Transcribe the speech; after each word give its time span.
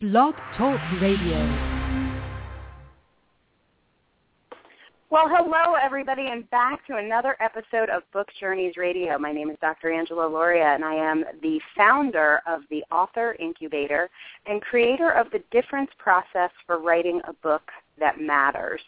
Blog 0.00 0.36
Talk 0.56 0.78
Radio. 1.02 1.38
Well, 5.10 5.26
hello, 5.28 5.74
everybody, 5.74 6.28
and 6.30 6.48
back 6.50 6.86
to 6.86 6.98
another 6.98 7.36
episode 7.40 7.90
of 7.90 8.04
Book 8.12 8.28
Journeys 8.38 8.76
Radio. 8.76 9.18
My 9.18 9.32
name 9.32 9.50
is 9.50 9.56
Dr. 9.60 9.90
Angela 9.92 10.30
Lauria 10.30 10.72
and 10.76 10.84
I 10.84 10.94
am 10.94 11.24
the 11.42 11.58
founder 11.76 12.38
of 12.46 12.60
the 12.70 12.84
Author 12.92 13.34
Incubator 13.40 14.08
and 14.46 14.62
creator 14.62 15.10
of 15.10 15.32
the 15.32 15.42
Difference 15.50 15.90
Process 15.98 16.52
for 16.64 16.78
Writing 16.80 17.20
a 17.26 17.32
Book 17.32 17.68
That 17.98 18.20
Matters. 18.20 18.82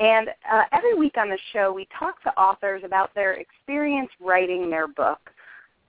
And 0.00 0.28
uh, 0.52 0.62
every 0.72 0.94
week 0.94 1.18
on 1.18 1.28
the 1.28 1.38
show, 1.52 1.72
we 1.72 1.86
talk 1.96 2.20
to 2.24 2.30
authors 2.30 2.82
about 2.84 3.14
their 3.14 3.34
experience 3.34 4.10
writing 4.20 4.70
their 4.70 4.88
book, 4.88 5.20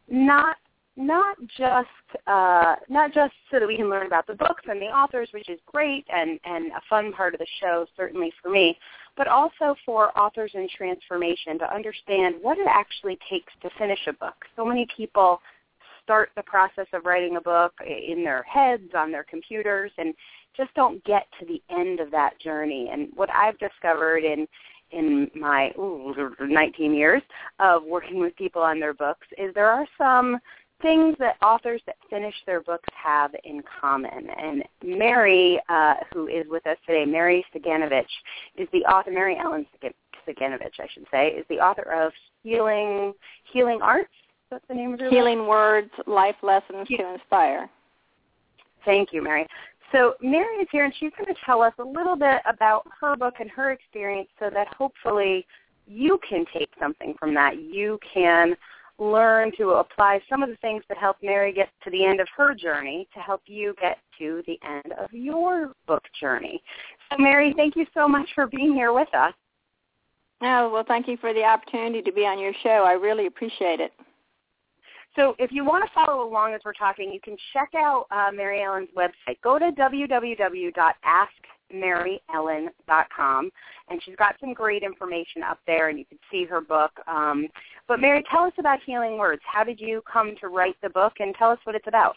not 0.07 0.57
not 0.95 1.37
just 1.57 1.87
uh, 2.27 2.75
not 2.87 3.13
just 3.13 3.33
so 3.49 3.59
that 3.59 3.67
we 3.67 3.77
can 3.77 3.89
learn 3.89 4.05
about 4.05 4.27
the 4.27 4.35
books 4.35 4.63
and 4.67 4.81
the 4.81 4.85
authors, 4.85 5.29
which 5.33 5.49
is 5.49 5.59
great 5.65 6.05
and 6.13 6.39
and 6.45 6.71
a 6.71 6.81
fun 6.89 7.11
part 7.11 7.33
of 7.33 7.39
the 7.39 7.47
show, 7.59 7.85
certainly 7.97 8.31
for 8.41 8.51
me, 8.51 8.77
but 9.17 9.27
also 9.27 9.75
for 9.85 10.17
authors 10.17 10.51
in 10.53 10.67
transformation 10.75 11.57
to 11.59 11.73
understand 11.73 12.35
what 12.41 12.57
it 12.57 12.67
actually 12.69 13.17
takes 13.29 13.51
to 13.61 13.69
finish 13.77 13.99
a 14.07 14.13
book. 14.13 14.45
So 14.55 14.63
many 14.63 14.87
people 14.95 15.41
start 16.03 16.29
the 16.35 16.43
process 16.43 16.87
of 16.93 17.05
writing 17.05 17.37
a 17.37 17.41
book 17.41 17.73
in 17.85 18.23
their 18.23 18.43
heads 18.43 18.91
on 18.95 19.11
their 19.11 19.23
computers 19.23 19.91
and 19.97 20.13
just 20.55 20.73
don't 20.75 21.03
get 21.05 21.27
to 21.39 21.45
the 21.45 21.61
end 21.75 21.99
of 21.99 22.11
that 22.11 22.39
journey. 22.39 22.89
And 22.91 23.09
what 23.15 23.29
I've 23.33 23.57
discovered 23.57 24.23
in 24.23 24.47
in 24.91 25.31
my 25.33 25.71
ooh, 25.77 26.13
19 26.39 26.93
years 26.93 27.23
of 27.59 27.83
working 27.83 28.19
with 28.19 28.35
people 28.35 28.61
on 28.61 28.79
their 28.79 28.93
books 28.93 29.25
is 29.39 29.51
there 29.55 29.69
are 29.69 29.87
some 29.97 30.37
things 30.83 31.15
that 31.17 31.37
authors 31.41 31.81
that 31.87 31.95
finish 32.09 32.35
their 32.45 32.61
books 32.61 32.87
have 32.93 33.31
in 33.43 33.63
common. 33.81 34.27
And 34.37 34.63
Mary, 34.83 35.59
uh, 35.69 35.95
who 36.13 36.27
is 36.27 36.45
with 36.47 36.67
us 36.67 36.77
today, 36.85 37.05
Mary 37.05 37.43
Ciganovich, 37.55 38.05
is 38.57 38.67
the 38.71 38.79
author, 38.79 39.09
Mary 39.09 39.35
Ellen 39.43 39.65
Ciganovich, 40.27 40.79
I 40.79 40.87
should 40.93 41.07
say, 41.09 41.29
is 41.29 41.45
the 41.49 41.55
author 41.55 41.91
of 41.91 42.11
Healing 42.43 43.13
Healing 43.51 43.79
Arts. 43.81 44.13
What's 44.49 44.65
the 44.67 44.75
name 44.75 44.93
of 44.93 44.99
your 44.99 45.09
Healing 45.09 45.39
book? 45.39 45.47
Words, 45.47 45.91
Life 46.05 46.35
Lessons 46.43 46.87
to 46.89 47.13
Inspire. 47.13 47.67
Thank 48.85 49.13
you, 49.13 49.23
Mary. 49.23 49.47
So 49.91 50.15
Mary 50.21 50.57
is 50.57 50.67
here, 50.71 50.85
and 50.85 50.93
she's 50.99 51.11
going 51.17 51.33
to 51.33 51.39
tell 51.45 51.61
us 51.61 51.73
a 51.79 51.83
little 51.83 52.15
bit 52.15 52.41
about 52.47 52.85
her 52.99 53.15
book 53.15 53.35
and 53.39 53.49
her 53.51 53.71
experience 53.71 54.27
so 54.39 54.49
that 54.53 54.67
hopefully 54.75 55.45
you 55.87 56.19
can 56.27 56.45
take 56.53 56.69
something 56.79 57.15
from 57.19 57.33
that. 57.35 57.61
You 57.61 57.99
can 58.13 58.55
learn 58.99 59.51
to 59.57 59.71
apply 59.71 60.21
some 60.29 60.43
of 60.43 60.49
the 60.49 60.55
things 60.57 60.83
that 60.87 60.97
helped 60.97 61.23
Mary 61.23 61.51
get 61.51 61.69
to 61.83 61.89
the 61.89 62.05
end 62.05 62.19
of 62.19 62.27
her 62.35 62.53
journey 62.53 63.07
to 63.13 63.19
help 63.19 63.41
you 63.47 63.73
get 63.81 63.97
to 64.19 64.43
the 64.45 64.59
end 64.63 64.93
of 64.99 65.11
your 65.11 65.73
book 65.87 66.03
journey. 66.19 66.61
So 67.11 67.17
Mary, 67.17 67.53
thank 67.55 67.75
you 67.75 67.85
so 67.93 68.07
much 68.07 68.29
for 68.35 68.47
being 68.47 68.73
here 68.73 68.93
with 68.93 69.13
us. 69.13 69.33
Oh, 70.41 70.69
well, 70.69 70.83
thank 70.87 71.07
you 71.07 71.17
for 71.17 71.33
the 71.33 71.43
opportunity 71.43 72.01
to 72.01 72.11
be 72.11 72.25
on 72.25 72.37
your 72.37 72.53
show. 72.61 72.83
I 72.85 72.93
really 72.93 73.27
appreciate 73.27 73.79
it. 73.79 73.93
So 75.15 75.35
if 75.37 75.51
you 75.51 75.63
want 75.63 75.85
to 75.85 75.91
follow 75.93 76.27
along 76.27 76.53
as 76.53 76.61
we're 76.65 76.73
talking, 76.73 77.13
you 77.13 77.19
can 77.21 77.37
check 77.53 77.69
out 77.75 78.07
uh, 78.11 78.31
Mary 78.33 78.63
Ellen's 78.63 78.89
website. 78.97 79.39
Go 79.43 79.59
to 79.59 79.71
www.ask 79.71 81.31
maryellen.com, 81.73 83.49
and 83.89 84.01
she's 84.03 84.15
got 84.15 84.35
some 84.39 84.53
great 84.53 84.83
information 84.83 85.43
up 85.43 85.59
there, 85.67 85.89
and 85.89 85.99
you 85.99 86.05
can 86.05 86.19
see 86.31 86.45
her 86.45 86.61
book. 86.61 86.91
Um, 87.07 87.47
but 87.87 87.99
Mary, 87.99 88.23
tell 88.31 88.43
us 88.43 88.53
about 88.57 88.79
Healing 88.85 89.17
Words. 89.17 89.41
How 89.45 89.63
did 89.63 89.79
you 89.79 90.01
come 90.11 90.35
to 90.41 90.47
write 90.47 90.75
the 90.81 90.89
book, 90.89 91.13
and 91.19 91.35
tell 91.35 91.49
us 91.51 91.59
what 91.63 91.75
it's 91.75 91.87
about? 91.87 92.15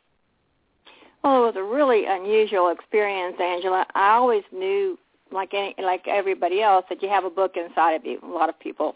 Well, 1.24 1.42
it 1.42 1.46
was 1.46 1.56
a 1.56 1.62
really 1.62 2.04
unusual 2.06 2.68
experience, 2.68 3.36
Angela. 3.40 3.86
I 3.94 4.10
always 4.10 4.44
knew, 4.52 4.98
like 5.32 5.54
any, 5.54 5.74
like 5.82 6.06
everybody 6.06 6.62
else, 6.62 6.84
that 6.88 7.02
you 7.02 7.08
have 7.08 7.24
a 7.24 7.30
book 7.30 7.56
inside 7.56 7.94
of 7.94 8.04
you. 8.04 8.20
A 8.22 8.26
lot 8.26 8.48
of 8.48 8.58
people. 8.60 8.94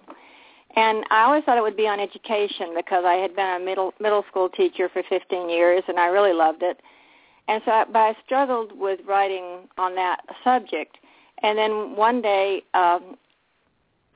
And 0.77 1.05
I 1.11 1.23
always 1.23 1.43
thought 1.43 1.59
it 1.59 1.63
would 1.63 1.77
be 1.77 1.89
on 1.89 1.99
education 1.99 2.75
because 2.77 3.05
I 3.05 3.15
had 3.15 3.35
been 3.35 3.61
a 3.61 3.65
middle 3.65 3.93
middle 3.99 4.25
school 4.31 4.49
teacher 4.49 4.89
for 4.93 5.03
15 5.09 5.49
years, 5.49 5.83
and 5.89 5.99
I 5.99 6.07
really 6.07 6.33
loved 6.33 6.63
it. 6.63 6.81
And 7.49 7.63
so, 7.65 7.71
I, 7.73 7.85
but 7.85 7.99
I 7.99 8.17
struggled 8.25 8.73
with 8.79 9.01
writing 9.07 9.69
on 9.79 9.95
that 9.97 10.21
subject. 10.45 10.97
And 11.43 11.59
then 11.59 11.97
one 11.97 12.23
day, 12.23 12.63
um, 12.75 13.17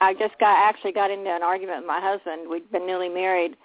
I 0.00 0.12
just 0.14 0.38
got 0.38 0.56
actually 0.68 0.92
got 0.92 1.10
into 1.10 1.30
an 1.30 1.42
argument 1.42 1.78
with 1.78 1.86
my 1.86 2.00
husband. 2.00 2.48
We'd 2.48 2.70
been 2.70 2.86
newly 2.86 3.08
married, 3.08 3.56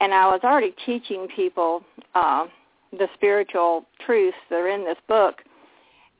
and 0.00 0.14
I 0.14 0.26
was 0.26 0.40
already 0.42 0.74
teaching 0.86 1.28
people 1.34 1.84
uh, 2.14 2.46
the 2.92 3.08
spiritual 3.14 3.84
truths 4.04 4.36
that 4.48 4.56
are 4.56 4.68
in 4.68 4.84
this 4.84 4.98
book. 5.08 5.42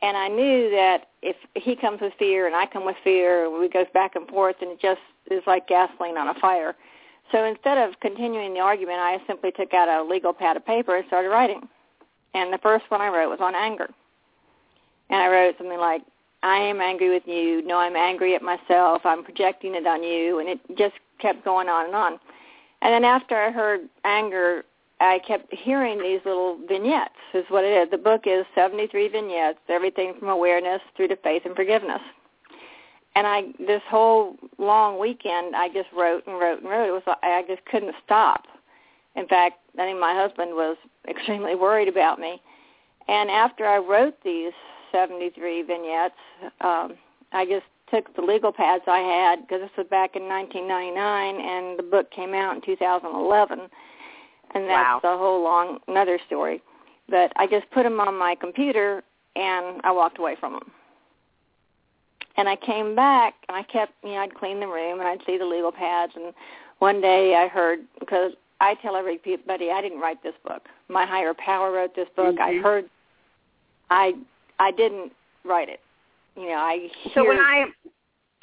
And 0.02 0.16
I 0.16 0.28
knew 0.28 0.70
that 0.70 1.08
if 1.22 1.36
he 1.54 1.76
comes 1.76 2.00
with 2.00 2.12
fear 2.18 2.46
and 2.46 2.56
I 2.56 2.66
come 2.66 2.84
with 2.84 2.96
fear, 3.04 3.48
we 3.56 3.68
go 3.68 3.84
back 3.94 4.16
and 4.16 4.28
forth, 4.28 4.56
and 4.60 4.72
it 4.72 4.80
just 4.80 5.00
is 5.30 5.42
like 5.46 5.68
gasoline 5.68 6.18
on 6.18 6.28
a 6.28 6.40
fire. 6.40 6.74
So 7.30 7.44
instead 7.44 7.78
of 7.78 7.98
continuing 8.00 8.52
the 8.52 8.60
argument, 8.60 8.98
I 8.98 9.18
simply 9.26 9.52
took 9.52 9.72
out 9.72 9.88
a 9.88 10.06
legal 10.06 10.32
pad 10.32 10.56
of 10.56 10.66
paper 10.66 10.96
and 10.96 11.06
started 11.06 11.28
writing. 11.28 11.68
And 12.34 12.52
the 12.52 12.58
first 12.58 12.84
one 12.88 13.00
I 13.00 13.08
wrote 13.08 13.30
was 13.30 13.40
on 13.40 13.54
anger. 13.54 13.88
And 15.10 15.20
I 15.20 15.28
wrote 15.28 15.56
something 15.58 15.78
like, 15.78 16.02
I 16.42 16.56
am 16.56 16.80
angry 16.80 17.10
with 17.10 17.26
you. 17.26 17.62
No, 17.62 17.78
I'm 17.78 17.96
angry 17.96 18.34
at 18.34 18.42
myself. 18.42 19.02
I'm 19.04 19.22
projecting 19.22 19.74
it 19.74 19.86
on 19.86 20.02
you. 20.02 20.38
And 20.40 20.48
it 20.48 20.60
just 20.76 20.94
kept 21.20 21.44
going 21.44 21.68
on 21.68 21.86
and 21.86 21.94
on. 21.94 22.12
And 22.80 22.92
then 22.92 23.04
after 23.04 23.36
I 23.36 23.50
heard 23.50 23.82
anger, 24.04 24.64
I 25.00 25.20
kept 25.26 25.52
hearing 25.52 26.00
these 26.00 26.20
little 26.24 26.58
vignettes 26.66 27.14
is 27.34 27.44
what 27.48 27.64
it 27.64 27.72
is. 27.72 27.90
The 27.90 27.98
book 27.98 28.22
is 28.26 28.44
73 28.54 29.08
vignettes, 29.08 29.58
everything 29.68 30.14
from 30.18 30.28
awareness 30.28 30.80
through 30.96 31.08
to 31.08 31.16
faith 31.16 31.42
and 31.44 31.56
forgiveness. 31.56 32.00
And 33.14 33.26
I, 33.26 33.42
this 33.58 33.82
whole 33.88 34.36
long 34.58 34.98
weekend, 34.98 35.54
I 35.54 35.68
just 35.68 35.88
wrote 35.92 36.26
and 36.26 36.38
wrote 36.38 36.60
and 36.60 36.70
wrote. 36.70 36.88
It 36.88 36.92
was, 36.92 37.16
I 37.22 37.44
just 37.46 37.64
couldn't 37.66 37.94
stop. 38.04 38.44
In 39.14 39.26
fact, 39.26 39.58
I 39.78 39.84
think 39.84 40.00
my 40.00 40.14
husband 40.14 40.52
was 40.54 40.76
extremely 41.08 41.54
worried 41.54 41.88
about 41.88 42.18
me. 42.18 42.40
And 43.08 43.30
after 43.30 43.66
I 43.66 43.78
wrote 43.78 44.14
these 44.24 44.52
73 44.92 45.62
vignettes, 45.62 46.14
um, 46.60 46.94
I 47.32 47.44
just 47.44 47.66
took 47.92 48.14
the 48.14 48.22
legal 48.22 48.52
pads 48.52 48.84
I 48.86 48.98
had 48.98 49.46
because 49.46 49.62
this 49.62 49.70
was 49.76 49.86
back 49.88 50.16
in 50.16 50.28
1999, 50.28 51.40
and 51.40 51.78
the 51.78 51.82
book 51.82 52.10
came 52.10 52.34
out 52.34 52.54
in 52.54 52.62
2011, 52.62 53.58
and 54.54 54.64
that's 54.64 54.70
wow. 54.70 55.00
the 55.02 55.16
whole 55.16 55.42
long 55.42 55.78
another 55.88 56.18
story. 56.26 56.62
But 57.08 57.32
I 57.36 57.46
just 57.46 57.70
put 57.70 57.82
them 57.82 58.00
on 58.00 58.16
my 58.16 58.34
computer, 58.34 59.02
and 59.36 59.80
I 59.84 59.90
walked 59.90 60.18
away 60.18 60.36
from 60.38 60.54
them. 60.54 60.70
And 62.36 62.48
I 62.48 62.56
came 62.56 62.94
back, 62.94 63.34
and 63.48 63.56
I 63.56 63.62
kept, 63.62 63.92
you 64.02 64.10
know, 64.10 64.18
I'd 64.18 64.34
clean 64.34 64.60
the 64.60 64.66
room, 64.66 65.00
and 65.00 65.08
I'd 65.08 65.20
see 65.26 65.36
the 65.36 65.44
legal 65.44 65.72
pads, 65.72 66.12
and 66.14 66.32
one 66.78 67.00
day 67.00 67.36
I 67.36 67.46
heard 67.48 67.80
because 68.00 68.32
I 68.62 68.74
tell 68.76 68.94
everybody 68.94 69.70
I 69.70 69.82
didn't 69.82 69.98
write 70.00 70.22
this 70.22 70.34
book. 70.46 70.62
My 70.88 71.04
higher 71.04 71.34
power 71.34 71.72
wrote 71.72 71.94
this 71.96 72.08
book. 72.16 72.36
Mm-hmm. 72.36 72.58
I 72.58 72.62
heard 72.62 72.84
I 73.90 74.12
I 74.58 74.70
didn't 74.70 75.12
write 75.44 75.68
it. 75.68 75.80
You 76.36 76.46
know, 76.46 76.54
I 76.54 76.88
hear, 77.02 77.12
So 77.14 77.26
when 77.26 77.38
I 77.38 77.64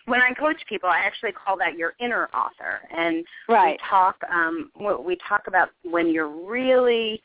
when 0.06 0.20
I 0.22 0.34
coach 0.34 0.58
people, 0.68 0.90
I 0.90 0.98
actually 1.00 1.32
call 1.32 1.58
that 1.58 1.78
your 1.78 1.94
inner 2.00 2.28
author, 2.34 2.82
and 2.96 3.24
right. 3.48 3.80
we 3.82 3.88
talk 3.90 4.18
um, 4.32 4.72
we 5.06 5.18
talk 5.28 5.44
about 5.48 5.70
when 5.84 6.10
you're 6.10 6.28
really 6.28 7.22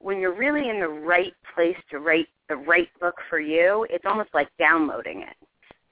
when 0.00 0.18
you're 0.18 0.34
really 0.34 0.68
in 0.68 0.80
the 0.80 0.88
right 0.88 1.34
place 1.54 1.76
to 1.90 2.00
write 2.00 2.26
the 2.48 2.56
right 2.56 2.88
book 3.00 3.14
for 3.30 3.38
you. 3.38 3.86
It's 3.88 4.04
almost 4.04 4.30
like 4.34 4.48
downloading 4.58 5.22
it. 5.22 5.36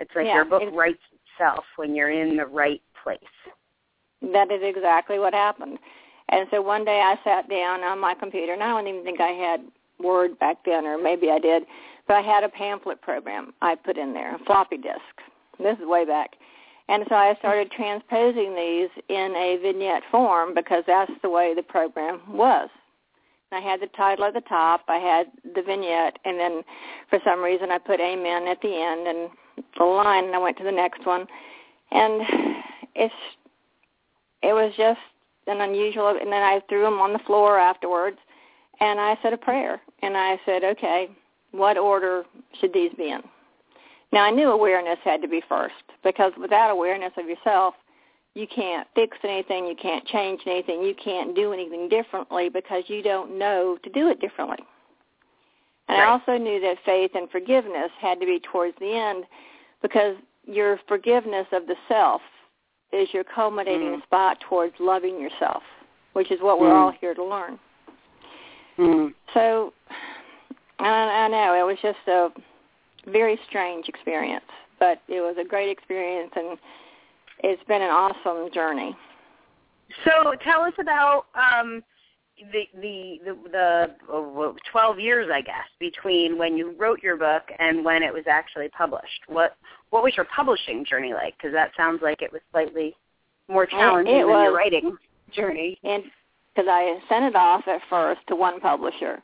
It's 0.01 0.11
like 0.17 0.27
Yeah, 0.27 0.35
your 0.37 0.45
book 0.47 0.63
it's- 0.63 0.77
writes 0.77 0.99
itself 1.39 1.65
when 1.77 1.95
you're 1.95 2.11
in 2.11 2.37
the 2.37 2.47
right 2.47 2.83
place. 3.05 3.19
That 4.33 4.51
is 4.51 4.61
exactly 4.63 5.19
what 5.21 5.33
happened. 5.33 5.79
And 6.31 6.47
so 6.51 6.63
one 6.63 6.85
day 6.85 7.01
I 7.01 7.19
sat 7.25 7.49
down 7.51 7.83
on 7.83 7.99
my 7.99 8.15
computer, 8.15 8.53
and 8.53 8.63
I 8.63 8.69
don't 8.69 8.87
even 8.87 9.05
think 9.05 9.21
I 9.21 9.31
had 9.31 9.61
Word 9.99 10.39
back 10.39 10.59
then, 10.65 10.87
or 10.87 10.97
maybe 10.97 11.31
I 11.31 11.39
did, 11.39 11.65
but 12.07 12.15
I 12.15 12.23
had 12.23 12.45
a 12.45 12.49
pamphlet 12.49 13.03
program 13.03 13.53
I 13.61 13.75
put 13.75 13.99
in 13.99 14.15
there, 14.15 14.35
a 14.35 14.39
floppy 14.41 14.79
disk. 14.79 15.01
This 15.59 15.77
is 15.79 15.87
way 15.87 16.05
back. 16.07 16.31
And 16.89 17.05
so 17.09 17.15
I 17.15 17.35
started 17.39 17.71
transposing 17.71 18.55
these 18.55 18.89
in 19.09 19.35
a 19.37 19.59
vignette 19.63 20.03
form 20.11 20.55
because 20.55 20.83
that's 20.87 21.13
the 21.23 21.31
way 21.31 21.55
the 21.55 21.63
program 21.63 22.21
was. 22.29 22.69
I 23.53 23.61
had 23.61 23.81
the 23.81 23.89
title 23.89 24.25
at 24.25 24.35
the 24.35 24.41
top, 24.43 24.83
I 24.89 24.97
had 24.97 25.27
the 25.55 25.63
vignette, 25.63 26.19
and 26.25 26.39
then 26.39 26.63
for 27.09 27.19
some 27.25 27.43
reason 27.43 27.71
I 27.71 27.79
put 27.79 28.01
amen 28.01 28.47
at 28.47 28.61
the 28.63 28.75
end 28.75 29.07
and 29.09 29.31
the 29.77 29.85
line, 29.85 30.25
and 30.27 30.35
I 30.35 30.39
went 30.39 30.57
to 30.59 30.65
the 30.65 30.73
next 30.73 31.05
one. 31.05 31.27
And 31.91 32.23
it's 32.95 33.15
it 34.43 34.53
was 34.53 34.73
just 34.77 35.01
an 35.51 35.61
unusual 35.61 36.09
and 36.09 36.33
then 36.33 36.43
I 36.43 36.61
threw 36.69 36.83
them 36.83 36.99
on 36.99 37.13
the 37.13 37.19
floor 37.21 37.59
afterwards 37.59 38.19
and 38.81 38.99
I 39.01 39.19
said 39.23 39.33
a 39.33 39.39
prayer 39.39 39.81
and 40.03 40.17
I 40.17 40.41
said, 40.47 40.65
okay, 40.65 41.11
what 41.53 41.77
order 41.77 42.25
should 42.61 42.73
these 42.73 42.93
be 42.97 43.11
in? 43.11 43.23
Now 44.13 44.25
I 44.25 44.31
knew 44.31 44.51
awareness 44.51 44.99
had 45.05 45.23
to 45.23 45.29
be 45.29 45.43
first 45.49 45.75
because 46.03 46.33
without 46.41 46.71
awareness 46.71 47.13
of 47.17 47.29
yourself, 47.29 47.75
you 48.35 48.47
can't 48.47 48.87
fix 48.95 49.17
anything, 49.25 49.67
you 49.67 49.75
can't 49.81 50.07
change 50.07 50.41
anything, 50.47 50.83
you 50.83 50.95
can't 50.95 51.35
do 51.35 51.53
anything 51.53 51.89
differently 51.89 52.49
because 52.49 52.85
you 52.87 53.03
don't 53.03 53.39
know 53.39 53.77
to 53.83 53.91
do 53.91 54.09
it 54.09 54.21
differently. 54.21 54.65
And 55.89 55.99
right. 55.99 56.07
I 56.07 56.11
also 56.11 56.43
knew 56.43 56.61
that 56.61 56.77
faith 56.85 57.11
and 57.15 57.29
forgiveness 57.31 57.91
had 58.01 58.21
to 58.21 58.27
be 58.27 58.41
towards 58.41 58.77
the 58.79 58.93
end 58.93 59.25
because 59.83 60.17
your 60.45 60.79
forgiveness 60.87 61.47
of 61.53 61.67
the 61.67 61.75
self 61.89 62.23
is 62.93 63.09
your 63.13 63.25
culminating 63.25 63.97
mm. 63.97 64.03
spot 64.03 64.39
towards 64.49 64.75
loving 64.81 65.21
yourself, 65.21 65.63
which 66.13 66.31
is 66.31 66.41
what 66.41 66.61
we're 66.61 66.71
mm. 66.71 66.75
all 66.75 66.93
here 67.01 67.15
to 67.15 67.25
learn. 67.25 67.59
Mm. 68.79 69.15
So 69.35 69.73
I, 70.79 70.89
I 70.89 71.29
know 71.29 71.55
it 71.55 71.67
was 71.67 71.79
just 71.83 71.99
a 72.09 72.29
very 73.11 73.39
strange 73.49 73.89
experience, 73.89 74.45
but 74.79 75.03
it 75.09 75.21
was 75.21 75.37
a 75.41 75.47
great 75.47 75.71
experience, 75.71 76.33
and 76.35 76.59
it's 77.43 77.63
been 77.65 77.83
an 77.83 77.91
awesome 77.91 78.51
journey. 78.53 78.97
So 80.05 80.35
tell 80.45 80.63
us 80.63 80.73
about 80.79 81.27
um, 81.35 81.83
the 82.53 82.65
the 82.81 83.21
the, 83.25 83.51
the 83.51 83.87
oh, 84.11 84.57
12 84.71 84.99
years, 84.99 85.31
I 85.33 85.41
guess, 85.41 85.67
between 85.79 86.39
when 86.39 86.57
you 86.57 86.75
wrote 86.79 87.03
your 87.03 87.17
book 87.17 87.43
and 87.59 87.85
when 87.85 88.03
it 88.03 88.13
was 88.13 88.25
actually 88.29 88.69
published. 88.69 89.23
What 89.29 89.57
what 89.91 90.03
was 90.03 90.15
your 90.17 90.27
publishing 90.35 90.85
journey 90.85 91.13
like? 91.13 91.37
Because 91.37 91.53
that 91.53 91.73
sounds 91.77 92.01
like 92.03 92.23
it 92.23 92.33
was 92.33 92.41
slightly 92.53 92.95
more 93.49 93.67
challenging 93.67 94.15
it, 94.15 94.19
it 94.19 94.23
than 94.23 94.31
was, 94.31 94.45
your 94.45 94.57
writing 94.57 94.97
journey. 95.35 95.79
And 95.85 96.05
because 96.55 96.69
I 96.69 96.99
sent 97.09 97.25
it 97.25 97.37
off 97.37 97.67
at 97.67 97.81
first 97.89 98.21
to 98.29 98.37
one 98.37 98.61
publisher, 98.61 99.23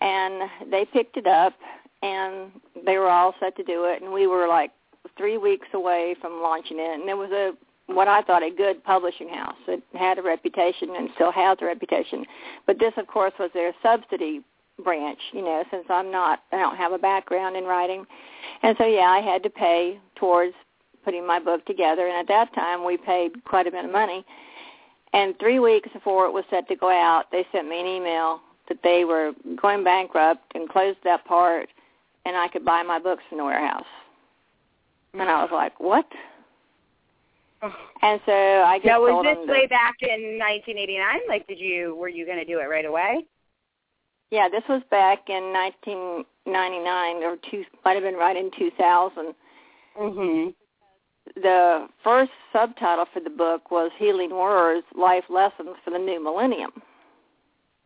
and 0.00 0.50
they 0.70 0.84
picked 0.84 1.16
it 1.16 1.26
up, 1.26 1.54
and 2.02 2.50
they 2.84 2.98
were 2.98 3.08
all 3.08 3.34
set 3.40 3.56
to 3.56 3.64
do 3.64 3.84
it, 3.84 4.02
and 4.02 4.12
we 4.12 4.26
were 4.26 4.46
like 4.46 4.70
three 5.16 5.38
weeks 5.38 5.68
away 5.74 6.16
from 6.20 6.42
launching 6.42 6.78
it, 6.78 7.00
and 7.00 7.08
it 7.08 7.16
was 7.16 7.30
a 7.30 7.52
what 7.86 8.08
I 8.08 8.22
thought 8.22 8.42
a 8.42 8.50
good 8.50 8.82
publishing 8.84 9.28
house. 9.28 9.56
It 9.68 9.82
had 9.94 10.18
a 10.18 10.22
reputation 10.22 10.90
and 10.96 11.10
still 11.14 11.32
has 11.32 11.58
a 11.60 11.66
reputation. 11.66 12.24
But 12.66 12.78
this, 12.78 12.92
of 12.96 13.06
course, 13.06 13.32
was 13.38 13.50
their 13.52 13.72
subsidy 13.82 14.42
branch, 14.82 15.18
you 15.32 15.42
know, 15.42 15.64
since 15.70 15.84
I'm 15.88 16.10
not, 16.10 16.40
I 16.50 16.56
don't 16.56 16.76
have 16.76 16.92
a 16.92 16.98
background 16.98 17.56
in 17.56 17.64
writing. 17.64 18.04
And 18.62 18.76
so, 18.78 18.86
yeah, 18.86 19.10
I 19.10 19.20
had 19.20 19.42
to 19.42 19.50
pay 19.50 20.00
towards 20.16 20.54
putting 21.04 21.26
my 21.26 21.38
book 21.38 21.64
together. 21.66 22.08
And 22.08 22.16
at 22.16 22.28
that 22.28 22.54
time, 22.54 22.84
we 22.84 22.96
paid 22.96 23.44
quite 23.44 23.66
a 23.66 23.70
bit 23.70 23.84
of 23.84 23.92
money. 23.92 24.24
And 25.12 25.38
three 25.38 25.60
weeks 25.60 25.88
before 25.92 26.26
it 26.26 26.32
was 26.32 26.44
set 26.50 26.66
to 26.68 26.76
go 26.76 26.90
out, 26.90 27.26
they 27.30 27.46
sent 27.52 27.68
me 27.68 27.80
an 27.80 27.86
email 27.86 28.40
that 28.68 28.78
they 28.82 29.04
were 29.04 29.32
going 29.60 29.84
bankrupt 29.84 30.42
and 30.54 30.68
closed 30.68 30.98
that 31.04 31.24
part, 31.24 31.68
and 32.24 32.36
I 32.36 32.48
could 32.48 32.64
buy 32.64 32.82
my 32.82 32.98
books 32.98 33.22
from 33.28 33.38
the 33.38 33.44
warehouse. 33.44 33.84
And 35.12 35.22
I 35.22 35.42
was 35.42 35.50
like, 35.52 35.78
what? 35.78 36.06
And 38.02 38.20
so 38.26 38.32
I 38.32 38.78
just 38.78 38.86
now, 38.86 39.00
was 39.00 39.24
this 39.24 39.48
way 39.48 39.66
that, 39.68 39.70
back 39.70 39.94
in 40.02 40.38
1989? 40.38 41.20
Like, 41.28 41.46
did 41.46 41.58
you 41.58 41.96
were 41.96 42.08
you 42.08 42.26
going 42.26 42.38
to 42.38 42.44
do 42.44 42.60
it 42.60 42.64
right 42.64 42.84
away? 42.84 43.24
Yeah, 44.30 44.48
this 44.48 44.62
was 44.68 44.82
back 44.90 45.28
in 45.28 45.52
1999 45.52 47.22
or 47.22 47.36
two, 47.50 47.64
might 47.84 47.94
have 47.94 48.02
been 48.02 48.16
right 48.16 48.36
in 48.36 48.50
2000. 48.58 49.34
Mhm. 49.98 50.54
The 51.36 51.88
first 52.02 52.32
subtitle 52.52 53.06
for 53.12 53.20
the 53.20 53.30
book 53.30 53.70
was 53.70 53.90
"Healing 53.98 54.30
Words: 54.30 54.86
Life 54.94 55.24
Lessons 55.30 55.76
for 55.84 55.90
the 55.90 55.98
New 55.98 56.22
Millennium." 56.22 56.72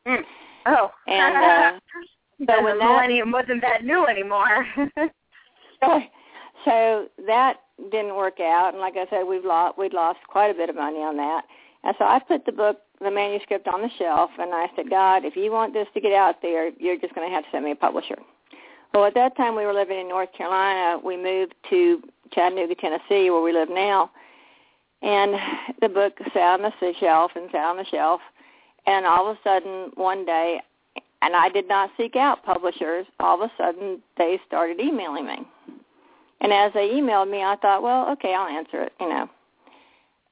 Mm. 0.06 0.25
Oh. 0.66 0.90
And 1.06 1.36
uh, 1.36 1.78
so 2.40 2.46
the 2.46 2.75
millennium 2.75 3.30
wasn't 3.30 3.62
that 3.62 3.84
new 3.84 4.06
anymore. 4.06 4.66
so, 5.80 6.02
so 6.64 7.08
that 7.26 7.60
didn't 7.90 8.16
work 8.16 8.40
out, 8.40 8.70
and 8.72 8.80
like 8.80 8.96
I 8.96 9.06
said, 9.10 9.25
we've 9.25 9.44
lost 9.44 9.78
we'd 9.78 9.92
lost 9.92 10.19
quite 10.28 10.50
a 10.50 10.54
bit 10.54 10.69
of 10.69 10.76
money 10.76 10.98
on 10.98 11.16
that. 11.16 11.44
And 11.84 11.94
so 11.98 12.04
I 12.04 12.19
put 12.19 12.44
the 12.44 12.52
book, 12.52 12.78
the 13.00 13.10
manuscript, 13.10 13.69
on 13.69 13.80
the 13.80 13.90
shelf, 13.98 14.30
and 14.38 14.52
I 14.52 14.66
said, 14.75 14.90
God, 14.90 15.25
if 15.25 15.36
you 15.36 15.52
want 15.52 15.72
this 15.72 15.86
to 15.94 16.00
get 16.00 16.12
out 16.12 16.42
there, 16.42 16.70
you're 16.78 16.98
just 16.98 17.14
going 17.14 17.28
to 17.28 17.34
have 17.34 17.44
to 17.44 17.50
send 17.52 17.64
me 17.64 17.70
a 17.70 17.76
publisher. 17.76 18.19
Well, 18.92 19.04
at 19.04 19.14
that 19.14 19.36
time 19.36 19.54
we 19.54 19.64
were 19.64 19.75
living 19.75 20.00
in 20.00 20.08
North 20.08 20.32
Carolina. 20.32 20.98
We 21.04 21.16
moved 21.16 21.54
to 21.70 22.02
Chattanooga, 22.32 22.75
Tennessee, 22.75 23.30
where 23.30 23.42
we 23.42 23.52
live 23.52 23.69
now. 23.70 24.10
And 25.02 25.34
the 25.80 25.88
book 25.88 26.19
sat 26.34 26.60
on 26.60 26.62
the 26.62 26.72
shelf 26.98 27.32
and 27.36 27.48
sat 27.52 27.64
on 27.64 27.76
the 27.76 27.84
shelf. 27.84 28.20
And 28.86 29.06
all 29.06 29.30
of 29.30 29.36
a 29.36 29.40
sudden, 29.44 29.92
one 29.94 30.25
day, 30.25 30.60
and 31.22 31.36
I 31.36 31.48
did 31.48 31.69
not 31.69 31.90
seek 31.96 32.16
out 32.16 32.44
publishers, 32.44 33.06
all 33.20 33.42
of 33.42 33.50
a 33.50 33.52
sudden 33.56 34.02
they 34.16 34.40
started 34.46 34.80
emailing 34.80 35.26
me. 35.26 35.38
And 36.40 36.52
as 36.52 36.73
they 36.73 36.90
emailed 36.90 37.31
me, 37.31 37.43
I 37.43 37.56
thought, 37.56 37.82
well, 37.82 38.11
okay, 38.12 38.35
I'll 38.35 38.49
answer 38.49 38.82
it, 38.82 38.93
you 39.00 39.08
know. 39.08 39.29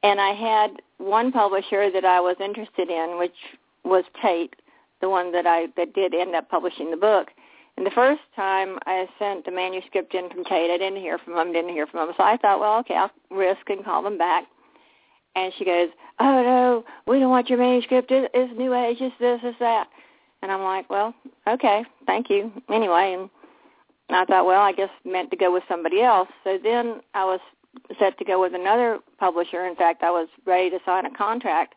And 0.02 0.20
I 0.20 0.30
had 0.30 0.70
one 0.98 1.32
publisher 1.32 1.90
that 1.90 2.04
I 2.04 2.20
was 2.20 2.36
interested 2.40 2.90
in, 2.90 3.18
which 3.18 3.34
was 3.84 4.04
Tate, 4.22 4.54
the 5.00 5.10
one 5.10 5.32
that 5.32 5.46
I 5.46 5.66
that 5.76 5.94
did 5.94 6.14
end 6.14 6.34
up 6.34 6.48
publishing 6.48 6.90
the 6.90 6.96
book. 6.96 7.28
And 7.76 7.84
the 7.84 7.90
first 7.90 8.22
time 8.34 8.78
I 8.86 9.06
sent 9.18 9.44
the 9.44 9.50
manuscript 9.50 10.14
in 10.14 10.30
from 10.30 10.44
Tate, 10.44 10.70
I 10.70 10.78
didn't 10.78 11.00
hear 11.00 11.18
from 11.18 11.34
them, 11.34 11.52
didn't 11.52 11.72
hear 11.72 11.86
from 11.86 12.06
them. 12.06 12.14
So 12.16 12.22
I 12.22 12.36
thought, 12.38 12.60
well, 12.60 12.78
okay, 12.80 12.94
I'll 12.94 13.10
risk 13.30 13.68
and 13.68 13.84
call 13.84 14.02
them 14.02 14.16
back. 14.16 14.44
And 15.34 15.52
she 15.58 15.66
goes, 15.66 15.88
oh, 16.18 16.42
no, 16.42 16.84
we 17.06 17.18
don't 17.18 17.28
want 17.30 17.50
your 17.50 17.58
manuscript. 17.58 18.10
It, 18.10 18.30
it's 18.32 18.58
New 18.58 18.72
Age, 18.72 18.96
it's 19.00 19.14
this, 19.20 19.40
it's 19.42 19.58
that. 19.58 19.88
And 20.40 20.50
I'm 20.50 20.62
like, 20.62 20.88
well, 20.88 21.14
okay, 21.46 21.84
thank 22.06 22.30
you. 22.30 22.50
Anyway, 22.70 23.16
and 23.18 23.28
I 24.10 24.24
thought, 24.24 24.46
well, 24.46 24.60
I 24.60 24.72
guess 24.72 24.90
meant 25.04 25.30
to 25.30 25.36
go 25.36 25.52
with 25.52 25.64
somebody 25.68 26.00
else. 26.02 26.28
So 26.44 26.58
then 26.62 27.00
I 27.14 27.24
was 27.24 27.40
set 27.98 28.16
to 28.18 28.24
go 28.24 28.40
with 28.40 28.54
another 28.54 28.98
publisher. 29.18 29.66
In 29.66 29.76
fact, 29.76 30.02
I 30.02 30.10
was 30.10 30.28
ready 30.44 30.70
to 30.70 30.78
sign 30.86 31.06
a 31.06 31.10
contract, 31.10 31.74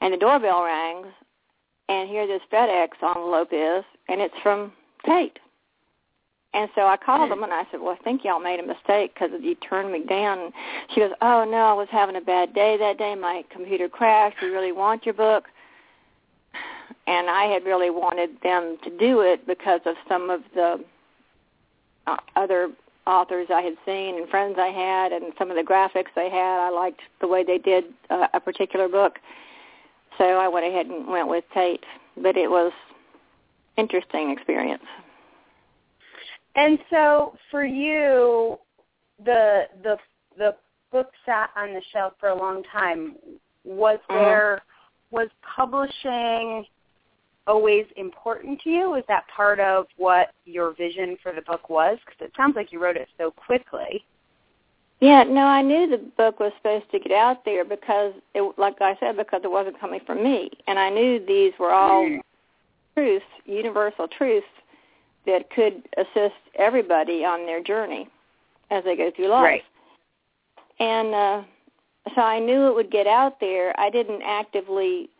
and 0.00 0.12
the 0.12 0.18
doorbell 0.18 0.62
rings, 0.62 1.08
and 1.88 2.08
here 2.08 2.26
this 2.26 2.42
FedEx 2.52 2.90
envelope 3.02 3.48
is, 3.52 3.84
and 4.08 4.20
it's 4.20 4.34
from 4.42 4.72
Tate. 5.04 5.38
And 6.54 6.70
so 6.74 6.86
I 6.86 6.96
called 6.96 7.30
them 7.30 7.42
and 7.42 7.52
I 7.52 7.64
said, 7.70 7.80
well, 7.82 7.96
I 8.00 8.02
think 8.02 8.24
y'all 8.24 8.40
made 8.40 8.60
a 8.60 8.66
mistake 8.66 9.12
because 9.12 9.30
you 9.42 9.54
turned 9.56 9.92
me 9.92 10.04
down. 10.08 10.38
And 10.38 10.52
She 10.94 11.00
goes, 11.00 11.10
oh, 11.20 11.44
no, 11.44 11.58
I 11.58 11.74
was 11.74 11.88
having 11.90 12.16
a 12.16 12.20
bad 12.20 12.54
day 12.54 12.78
that 12.78 12.96
day. 12.96 13.14
My 13.14 13.44
computer 13.50 13.90
crashed. 13.90 14.38
We 14.40 14.48
really 14.48 14.72
want 14.72 15.04
your 15.04 15.12
book. 15.12 15.44
And 17.06 17.28
I 17.28 17.44
had 17.44 17.64
really 17.64 17.90
wanted 17.90 18.30
them 18.42 18.78
to 18.84 18.90
do 18.98 19.20
it 19.20 19.46
because 19.46 19.82
of 19.84 19.96
some 20.08 20.30
of 20.30 20.40
the 20.54 20.82
other 22.34 22.70
authors 23.06 23.48
I 23.50 23.62
had 23.62 23.74
seen 23.84 24.16
and 24.16 24.28
friends 24.28 24.56
I 24.58 24.68
had 24.68 25.12
and 25.12 25.32
some 25.38 25.50
of 25.50 25.56
the 25.56 25.62
graphics 25.62 26.12
they 26.14 26.28
had. 26.30 26.66
I 26.66 26.70
liked 26.70 27.00
the 27.20 27.28
way 27.28 27.44
they 27.44 27.58
did 27.58 27.84
uh, 28.10 28.26
a 28.34 28.40
particular 28.40 28.88
book. 28.88 29.18
So 30.18 30.24
I 30.24 30.48
went 30.48 30.66
ahead 30.66 30.86
and 30.86 31.06
went 31.06 31.28
with 31.28 31.44
Tate. 31.54 31.84
But 32.22 32.36
it 32.36 32.50
was 32.50 32.72
interesting 33.76 34.30
experience. 34.30 34.82
And 36.54 36.78
so 36.90 37.36
for 37.50 37.64
you, 37.64 38.58
the 39.24 39.64
the 39.82 39.98
the 40.38 40.56
book 40.90 41.10
sat 41.26 41.50
on 41.56 41.74
the 41.74 41.82
shelf 41.92 42.14
for 42.18 42.30
a 42.30 42.34
long 42.34 42.62
time. 42.72 43.16
Was 43.64 43.98
Mhm. 44.08 44.24
there 44.24 44.62
was 45.10 45.28
publishing 45.42 46.66
always 47.46 47.86
important 47.96 48.60
to 48.62 48.70
you? 48.70 48.90
Was 48.90 49.04
that 49.08 49.24
part 49.34 49.60
of 49.60 49.86
what 49.96 50.32
your 50.44 50.74
vision 50.74 51.16
for 51.22 51.32
the 51.32 51.42
book 51.42 51.70
was? 51.70 51.98
Because 52.04 52.26
it 52.26 52.32
sounds 52.36 52.56
like 52.56 52.72
you 52.72 52.82
wrote 52.82 52.96
it 52.96 53.08
so 53.18 53.30
quickly. 53.30 54.04
Yeah, 55.00 55.24
no, 55.24 55.42
I 55.42 55.60
knew 55.60 55.88
the 55.88 55.98
book 56.16 56.40
was 56.40 56.52
supposed 56.56 56.90
to 56.90 56.98
get 56.98 57.12
out 57.12 57.44
there 57.44 57.64
because, 57.64 58.14
it, 58.34 58.58
like 58.58 58.80
I 58.80 58.96
said, 58.98 59.16
because 59.16 59.42
it 59.44 59.50
wasn't 59.50 59.78
coming 59.78 60.00
from 60.06 60.22
me, 60.22 60.50
and 60.66 60.78
I 60.78 60.88
knew 60.88 61.24
these 61.24 61.52
were 61.58 61.72
all 61.72 62.04
Mm. 62.04 62.22
truths, 62.94 63.26
universal 63.44 64.08
truths 64.08 64.46
that 65.26 65.50
could 65.50 65.82
assist 65.98 66.36
everybody 66.54 67.24
on 67.24 67.44
their 67.44 67.62
journey 67.62 68.08
as 68.70 68.84
they 68.84 68.96
go 68.96 69.10
through 69.10 69.28
life. 69.28 69.42
Right. 69.42 69.64
And 70.78 71.14
uh, 71.14 71.42
so 72.14 72.22
I 72.22 72.38
knew 72.38 72.66
it 72.68 72.74
would 72.74 72.90
get 72.90 73.06
out 73.06 73.38
there. 73.38 73.78
I 73.78 73.90
didn't 73.90 74.22
actively 74.22 75.10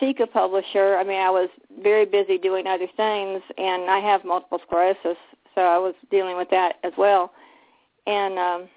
seek 0.00 0.20
a 0.20 0.26
publisher. 0.26 0.96
I 0.96 1.04
mean, 1.04 1.20
I 1.20 1.30
was 1.30 1.48
very 1.82 2.04
busy 2.04 2.38
doing 2.38 2.66
other 2.66 2.88
things, 2.96 3.42
and 3.56 3.90
I 3.90 3.98
have 4.00 4.24
multiple 4.24 4.60
sclerosis, 4.66 5.16
so 5.54 5.62
I 5.62 5.78
was 5.78 5.94
dealing 6.10 6.36
with 6.36 6.50
that 6.50 6.76
as 6.84 6.92
well. 6.96 7.32
And 8.06 8.38
um, 8.38 8.68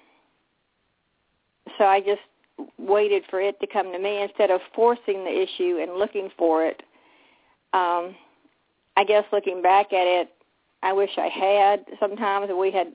so 1.78 1.84
I 1.84 2.00
just 2.00 2.20
waited 2.78 3.24
for 3.30 3.40
it 3.40 3.58
to 3.60 3.66
come 3.66 3.92
to 3.92 3.98
me 3.98 4.22
instead 4.22 4.50
of 4.50 4.60
forcing 4.74 5.24
the 5.24 5.42
issue 5.42 5.78
and 5.80 5.98
looking 5.98 6.30
for 6.36 6.64
it. 6.64 6.82
Um, 7.72 8.14
I 8.96 9.04
guess 9.06 9.24
looking 9.32 9.62
back 9.62 9.92
at 9.92 10.06
it, 10.06 10.28
I 10.82 10.92
wish 10.92 11.10
I 11.16 11.28
had. 11.28 11.84
Sometimes 11.98 12.50
we 12.52 12.70
had 12.70 12.88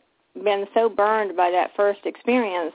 been 0.43 0.65
so 0.73 0.89
burned 0.89 1.35
by 1.35 1.49
that 1.51 1.71
first 1.75 2.01
experience 2.05 2.73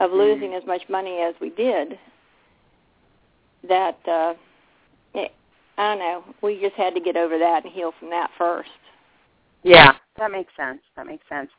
of 0.00 0.12
losing 0.12 0.54
as 0.54 0.62
much 0.66 0.82
money 0.88 1.18
as 1.20 1.34
we 1.40 1.50
did 1.50 1.98
that 3.68 3.98
uh, 4.06 4.34
it, 5.14 5.32
I 5.78 5.90
don't 5.90 5.98
know. 5.98 6.24
We 6.42 6.60
just 6.60 6.74
had 6.74 6.94
to 6.94 7.00
get 7.00 7.16
over 7.16 7.38
that 7.38 7.64
and 7.64 7.72
heal 7.72 7.92
from 7.98 8.10
that 8.10 8.30
first. 8.38 8.70
Yeah, 9.62 9.92
that 10.18 10.30
makes 10.30 10.52
sense. 10.56 10.80
That 10.96 11.06
makes 11.06 11.24
sense. 11.28 11.50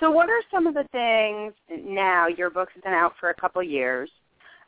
So, 0.00 0.10
what 0.10 0.28
are 0.28 0.42
some 0.50 0.66
of 0.66 0.74
the 0.74 0.84
things 0.92 1.52
now? 1.84 2.28
Your 2.28 2.50
book's 2.50 2.74
been 2.82 2.92
out 2.92 3.14
for 3.18 3.30
a 3.30 3.34
couple 3.34 3.62
years. 3.62 4.10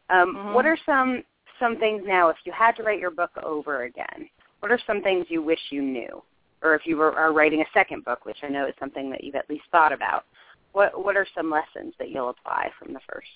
Um, 0.08 0.34
Mhm. 0.34 0.54
What 0.54 0.66
are 0.66 0.78
some 0.86 1.24
some 1.58 1.76
things 1.76 2.02
now? 2.06 2.30
If 2.30 2.38
you 2.44 2.52
had 2.52 2.74
to 2.76 2.82
write 2.82 2.98
your 2.98 3.10
book 3.10 3.30
over 3.42 3.82
again, 3.82 4.28
what 4.60 4.72
are 4.72 4.78
some 4.86 5.02
things 5.02 5.26
you 5.30 5.42
wish 5.42 5.60
you 5.70 5.82
knew? 5.82 6.22
or 6.62 6.74
if 6.74 6.82
you 6.86 6.96
were, 6.96 7.12
are 7.16 7.32
writing 7.32 7.62
a 7.62 7.64
second 7.72 8.04
book, 8.04 8.24
which 8.24 8.38
I 8.42 8.48
know 8.48 8.66
is 8.66 8.74
something 8.78 9.10
that 9.10 9.24
you've 9.24 9.34
at 9.34 9.48
least 9.48 9.64
thought 9.70 9.92
about, 9.92 10.24
what 10.72 11.04
what 11.04 11.16
are 11.16 11.26
some 11.34 11.50
lessons 11.50 11.94
that 11.98 12.10
you'll 12.10 12.30
apply 12.30 12.70
from 12.78 12.92
the 12.92 13.00
first? 13.10 13.28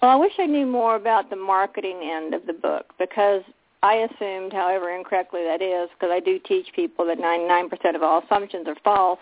Well, 0.00 0.10
I 0.10 0.16
wish 0.16 0.32
I 0.38 0.46
knew 0.46 0.66
more 0.66 0.96
about 0.96 1.30
the 1.30 1.36
marketing 1.36 2.00
end 2.02 2.34
of 2.34 2.46
the 2.46 2.52
book 2.52 2.92
because 2.98 3.42
I 3.82 3.94
assumed, 3.94 4.52
however 4.52 4.90
incorrectly 4.90 5.42
that 5.44 5.60
is, 5.60 5.90
because 5.90 6.12
I 6.12 6.20
do 6.20 6.38
teach 6.38 6.66
people 6.74 7.04
that 7.06 7.18
99% 7.18 7.94
of 7.96 8.02
all 8.02 8.22
assumptions 8.22 8.68
are 8.68 8.76
false, 8.84 9.18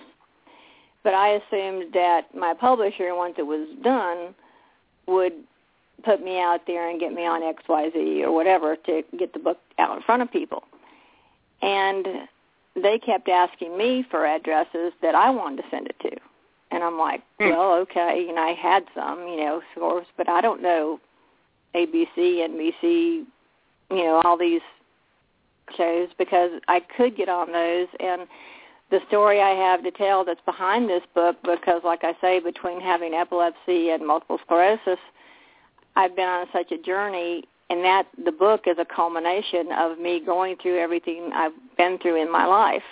but 1.02 1.14
I 1.14 1.40
assumed 1.40 1.94
that 1.94 2.34
my 2.34 2.52
publisher, 2.52 3.14
once 3.14 3.36
it 3.38 3.46
was 3.46 3.66
done, 3.82 4.34
would 5.06 5.32
put 6.04 6.22
me 6.22 6.38
out 6.40 6.60
there 6.66 6.88
and 6.88 7.00
get 7.00 7.12
me 7.12 7.26
on 7.26 7.42
XYZ 7.42 8.22
or 8.22 8.32
whatever 8.32 8.76
to 8.76 9.02
get 9.18 9.32
the 9.32 9.38
book 9.38 9.58
out 9.78 9.96
in 9.96 10.02
front 10.02 10.22
of 10.22 10.30
people. 10.30 10.62
And 11.62 12.06
they 12.74 12.98
kept 12.98 13.28
asking 13.28 13.76
me 13.76 14.04
for 14.10 14.26
addresses 14.26 14.92
that 15.02 15.14
I 15.14 15.30
wanted 15.30 15.62
to 15.62 15.68
send 15.70 15.86
it 15.86 15.96
to. 16.00 16.16
And 16.70 16.84
I'm 16.84 16.98
like, 16.98 17.22
Hmm. 17.38 17.48
well, 17.50 17.72
okay. 17.80 18.26
And 18.28 18.38
I 18.38 18.52
had 18.52 18.84
some, 18.94 19.26
you 19.26 19.36
know, 19.36 19.62
source, 19.74 20.06
but 20.16 20.28
I 20.28 20.40
don't 20.40 20.62
know 20.62 21.00
ABC, 21.74 22.08
NBC, 22.16 23.24
you 23.90 24.04
know, 24.04 24.22
all 24.24 24.38
these 24.38 24.62
shows 25.76 26.08
because 26.18 26.50
I 26.68 26.80
could 26.80 27.16
get 27.16 27.28
on 27.28 27.52
those. 27.52 27.88
And 28.00 28.22
the 28.90 29.00
story 29.08 29.40
I 29.40 29.50
have 29.50 29.82
to 29.84 29.90
tell 29.90 30.24
that's 30.24 30.40
behind 30.44 30.88
this 30.88 31.02
book, 31.14 31.36
because 31.42 31.82
like 31.84 32.04
I 32.04 32.14
say, 32.20 32.40
between 32.40 32.80
having 32.80 33.14
epilepsy 33.14 33.90
and 33.90 34.06
multiple 34.06 34.38
sclerosis, 34.44 34.98
I've 35.96 36.14
been 36.16 36.28
on 36.28 36.46
such 36.52 36.72
a 36.72 36.78
journey 36.78 37.44
and 37.70 37.84
that 37.84 38.08
the 38.24 38.32
book 38.32 38.62
is 38.66 38.76
a 38.78 38.84
culmination 38.84 39.68
of 39.78 39.98
me 39.98 40.20
going 40.24 40.56
through 40.60 40.78
everything 40.78 41.30
I've 41.32 41.52
been 41.78 41.98
through 41.98 42.20
in 42.20 42.30
my 42.30 42.44
life. 42.44 42.82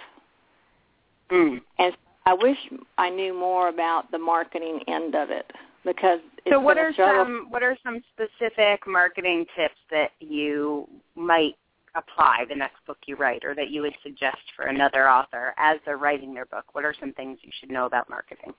Mm. 1.31 1.61
And 1.78 1.97
I 2.26 2.35
wish 2.35 2.59
I 2.97 3.11
knew 3.11 3.35
more 3.35 3.69
about 3.69 4.11
the 4.12 4.19
marketing 4.19 4.81
end 4.87 5.17
of 5.17 5.31
it 5.31 5.50
because 5.85 6.21
So 6.50 6.61
what 6.61 6.78
are 6.78 6.93
struggle. 6.93 7.25
some 7.25 7.47
what 7.50 7.62
are 7.62 7.76
some 7.83 8.02
specific 8.14 8.87
marketing 8.87 9.47
tips 9.57 9.78
that 9.90 10.11
you 10.21 10.88
might 11.14 11.57
apply 11.95 12.45
the 12.49 12.55
next 12.55 12.76
book 12.87 12.99
you 13.07 13.17
write 13.17 13.45
or 13.45 13.55
that 13.55 13.71
you 13.71 13.83
would 13.83 13.95
suggest 14.02 14.38
for 14.55 14.67
another 14.67 15.09
author 15.09 15.55
as 15.57 15.78
they're 15.85 15.97
writing 15.97 16.35
their 16.35 16.47
book? 16.47 16.64
What 16.73 16.85
are 16.85 16.95
some 16.99 17.12
things 17.12 17.38
you 17.43 17.50
should 17.61 17.71
know 17.71 17.87
about 17.87 18.09
marketing? 18.09 18.52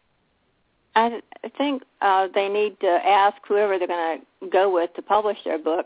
I 0.95 1.21
think 1.57 1.83
uh, 2.01 2.27
they 2.33 2.49
need 2.49 2.79
to 2.81 2.87
ask 2.87 3.37
whoever 3.47 3.77
they're 3.77 3.87
going 3.87 4.21
to 4.41 4.49
go 4.49 4.73
with 4.73 4.93
to 4.95 5.01
publish 5.01 5.37
their 5.45 5.59
book. 5.59 5.85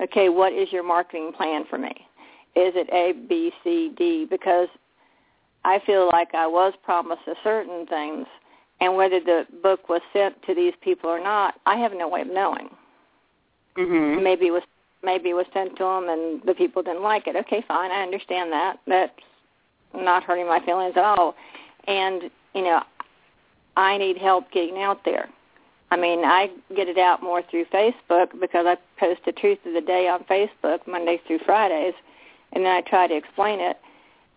Okay, 0.00 0.28
what 0.28 0.52
is 0.52 0.70
your 0.70 0.82
marketing 0.82 1.32
plan 1.36 1.64
for 1.68 1.78
me? 1.78 1.92
Is 2.54 2.74
it 2.76 2.88
A, 2.92 3.26
B, 3.26 3.50
C, 3.64 3.92
D? 3.96 4.26
Because 4.28 4.68
I 5.64 5.80
feel 5.86 6.08
like 6.12 6.34
I 6.34 6.46
was 6.46 6.74
promised 6.82 7.22
a 7.26 7.34
certain 7.42 7.86
things, 7.86 8.26
and 8.82 8.96
whether 8.96 9.20
the 9.20 9.46
book 9.62 9.88
was 9.88 10.00
sent 10.12 10.42
to 10.42 10.54
these 10.56 10.74
people 10.80 11.08
or 11.08 11.22
not, 11.22 11.54
I 11.66 11.76
have 11.76 11.92
no 11.92 12.08
way 12.08 12.22
of 12.22 12.26
knowing. 12.26 12.68
Mm-hmm. 13.78 14.24
Maybe 14.24 14.48
it 14.48 14.50
was 14.50 14.64
maybe 15.04 15.30
it 15.30 15.34
was 15.34 15.46
sent 15.54 15.76
to 15.76 15.84
them 15.84 16.08
and 16.08 16.42
the 16.44 16.54
people 16.54 16.82
didn't 16.82 17.02
like 17.02 17.28
it. 17.28 17.36
Okay, 17.36 17.64
fine, 17.66 17.92
I 17.92 18.02
understand 18.02 18.52
that. 18.52 18.80
That's 18.88 19.12
not 19.94 20.24
hurting 20.24 20.48
my 20.48 20.60
feelings 20.64 20.94
at 20.96 21.04
all. 21.04 21.36
And 21.86 22.24
you 22.54 22.62
know, 22.62 22.82
I 23.76 23.98
need 23.98 24.18
help 24.18 24.50
getting 24.50 24.82
out 24.82 25.04
there. 25.04 25.28
I 25.92 25.96
mean, 25.96 26.24
I 26.24 26.50
get 26.74 26.88
it 26.88 26.98
out 26.98 27.22
more 27.22 27.42
through 27.50 27.66
Facebook 27.66 28.40
because 28.40 28.66
I 28.66 28.76
post 28.98 29.20
the 29.24 29.32
truth 29.32 29.58
of 29.64 29.74
the 29.74 29.80
day 29.80 30.08
on 30.08 30.24
Facebook 30.24 30.86
Mondays 30.88 31.20
through 31.26 31.40
Fridays, 31.46 31.94
and 32.52 32.64
then 32.64 32.72
I 32.72 32.80
try 32.80 33.06
to 33.06 33.14
explain 33.14 33.60
it, 33.60 33.76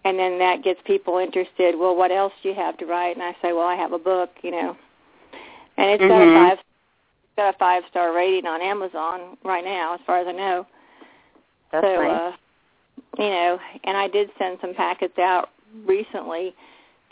and 0.05 0.19
then 0.19 0.37
that 0.37 0.63
gets 0.63 0.79
people 0.85 1.17
interested. 1.17 1.77
Well, 1.77 1.95
what 1.95 2.11
else 2.11 2.31
do 2.41 2.49
you 2.49 2.55
have 2.55 2.77
to 2.77 2.85
write? 2.85 3.15
And 3.15 3.23
I 3.23 3.35
say, 3.41 3.51
well, 3.51 3.67
I 3.67 3.75
have 3.75 3.91
a 3.91 3.99
book, 3.99 4.29
you 4.43 4.51
know, 4.51 4.77
and 5.77 5.89
it's 5.89 6.01
got 6.01 6.21
a 6.21 6.25
Mhm. 6.25 6.33
five 6.33 6.59
it's 6.59 7.35
got 7.35 7.53
a 7.53 7.57
five 7.57 7.85
star 7.87 8.13
rating 8.13 8.45
on 8.45 8.61
Amazon 8.61 9.35
right 9.43 9.65
now, 9.65 9.95
as 9.95 9.99
far 10.01 10.19
as 10.19 10.27
I 10.27 10.31
know. 10.31 10.65
That's 11.71 11.85
so, 11.85 12.01
nice. 12.01 12.11
uh, 12.11 12.33
you 13.17 13.29
know, 13.29 13.59
and 13.83 13.97
I 13.97 14.07
did 14.07 14.31
send 14.37 14.59
some 14.61 14.73
packets 14.73 15.19
out 15.19 15.49
recently 15.85 16.55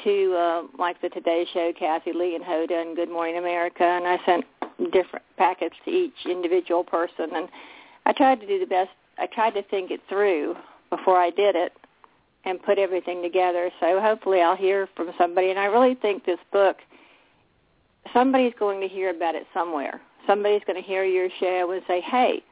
to 0.03 0.35
uh, 0.35 0.63
like 0.77 1.01
the 1.01 1.09
Today 1.09 1.45
Show, 1.51 1.73
Kathie 1.73 2.13
Lee 2.13 2.35
and 2.35 2.45
Hoda, 2.45 2.81
and 2.81 2.95
Good 2.95 3.09
Morning 3.09 3.37
America, 3.37 3.83
and 3.83 4.07
I 4.07 4.17
sent 4.23 4.45
different 4.91 5.25
packets 5.35 5.75
to 5.83 5.91
each 5.91 6.25
individual 6.25 6.83
person, 6.85 7.35
and 7.35 7.49
I 8.05 8.13
tried 8.13 8.39
to 8.39 8.47
do 8.47 8.59
the 8.59 8.65
best. 8.65 8.91
I 9.17 9.25
tried 9.25 9.55
to 9.55 9.63
think 9.63 9.91
it 9.91 10.01
through 10.07 10.55
before 10.89 11.17
I 11.19 11.31
did 11.31 11.55
it 11.55 11.73
and 12.45 12.61
put 12.61 12.77
everything 12.77 13.21
together. 13.21 13.69
So 13.79 13.99
hopefully 14.01 14.41
I'll 14.41 14.55
hear 14.55 14.87
from 14.95 15.11
somebody, 15.17 15.49
and 15.49 15.59
I 15.59 15.65
really 15.65 15.95
think 15.95 16.25
this 16.25 16.39
book, 16.51 16.77
somebody's 18.13 18.53
going 18.59 18.81
to 18.81 18.87
hear 18.87 19.09
about 19.09 19.35
it 19.35 19.47
somewhere. 19.53 20.01
Somebody's 20.27 20.61
going 20.65 20.81
to 20.81 20.87
hear 20.87 21.03
your 21.05 21.29
show 21.39 21.71
and 21.71 21.81
say, 21.87 22.01
"Hey, 22.01 22.43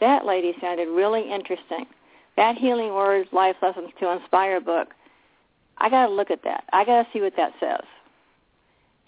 that 0.00 0.26
lady 0.26 0.54
sounded 0.60 0.88
really 0.88 1.30
interesting." 1.30 1.86
That 2.36 2.56
Healing 2.56 2.92
Words 2.92 3.28
Life 3.32 3.56
Lessons 3.62 3.90
to 4.00 4.10
Inspire 4.10 4.60
book 4.60 4.88
I 5.78 5.88
got 5.90 6.06
to 6.06 6.12
look 6.12 6.30
at 6.30 6.42
that. 6.44 6.64
I 6.72 6.84
got 6.84 7.02
to 7.02 7.08
see 7.12 7.20
what 7.20 7.36
that 7.36 7.52
says. 7.60 7.84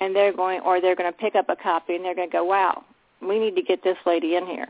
And 0.01 0.15
they're 0.15 0.33
going, 0.33 0.61
or 0.61 0.81
they're 0.81 0.95
going 0.97 1.11
to 1.11 1.19
pick 1.19 1.35
up 1.35 1.49
a 1.49 1.57
copy 1.57 1.97
and 1.97 2.05
they're 2.05 2.15
going 2.15 2.29
to 2.29 2.33
go, 2.33 2.45
wow, 2.45 2.85
we 3.21 3.39
need 3.39 3.57
to 3.57 3.63
get 3.63 3.83
this 3.83 3.97
lady 4.07 4.37
in 4.37 4.47
here. 4.47 4.69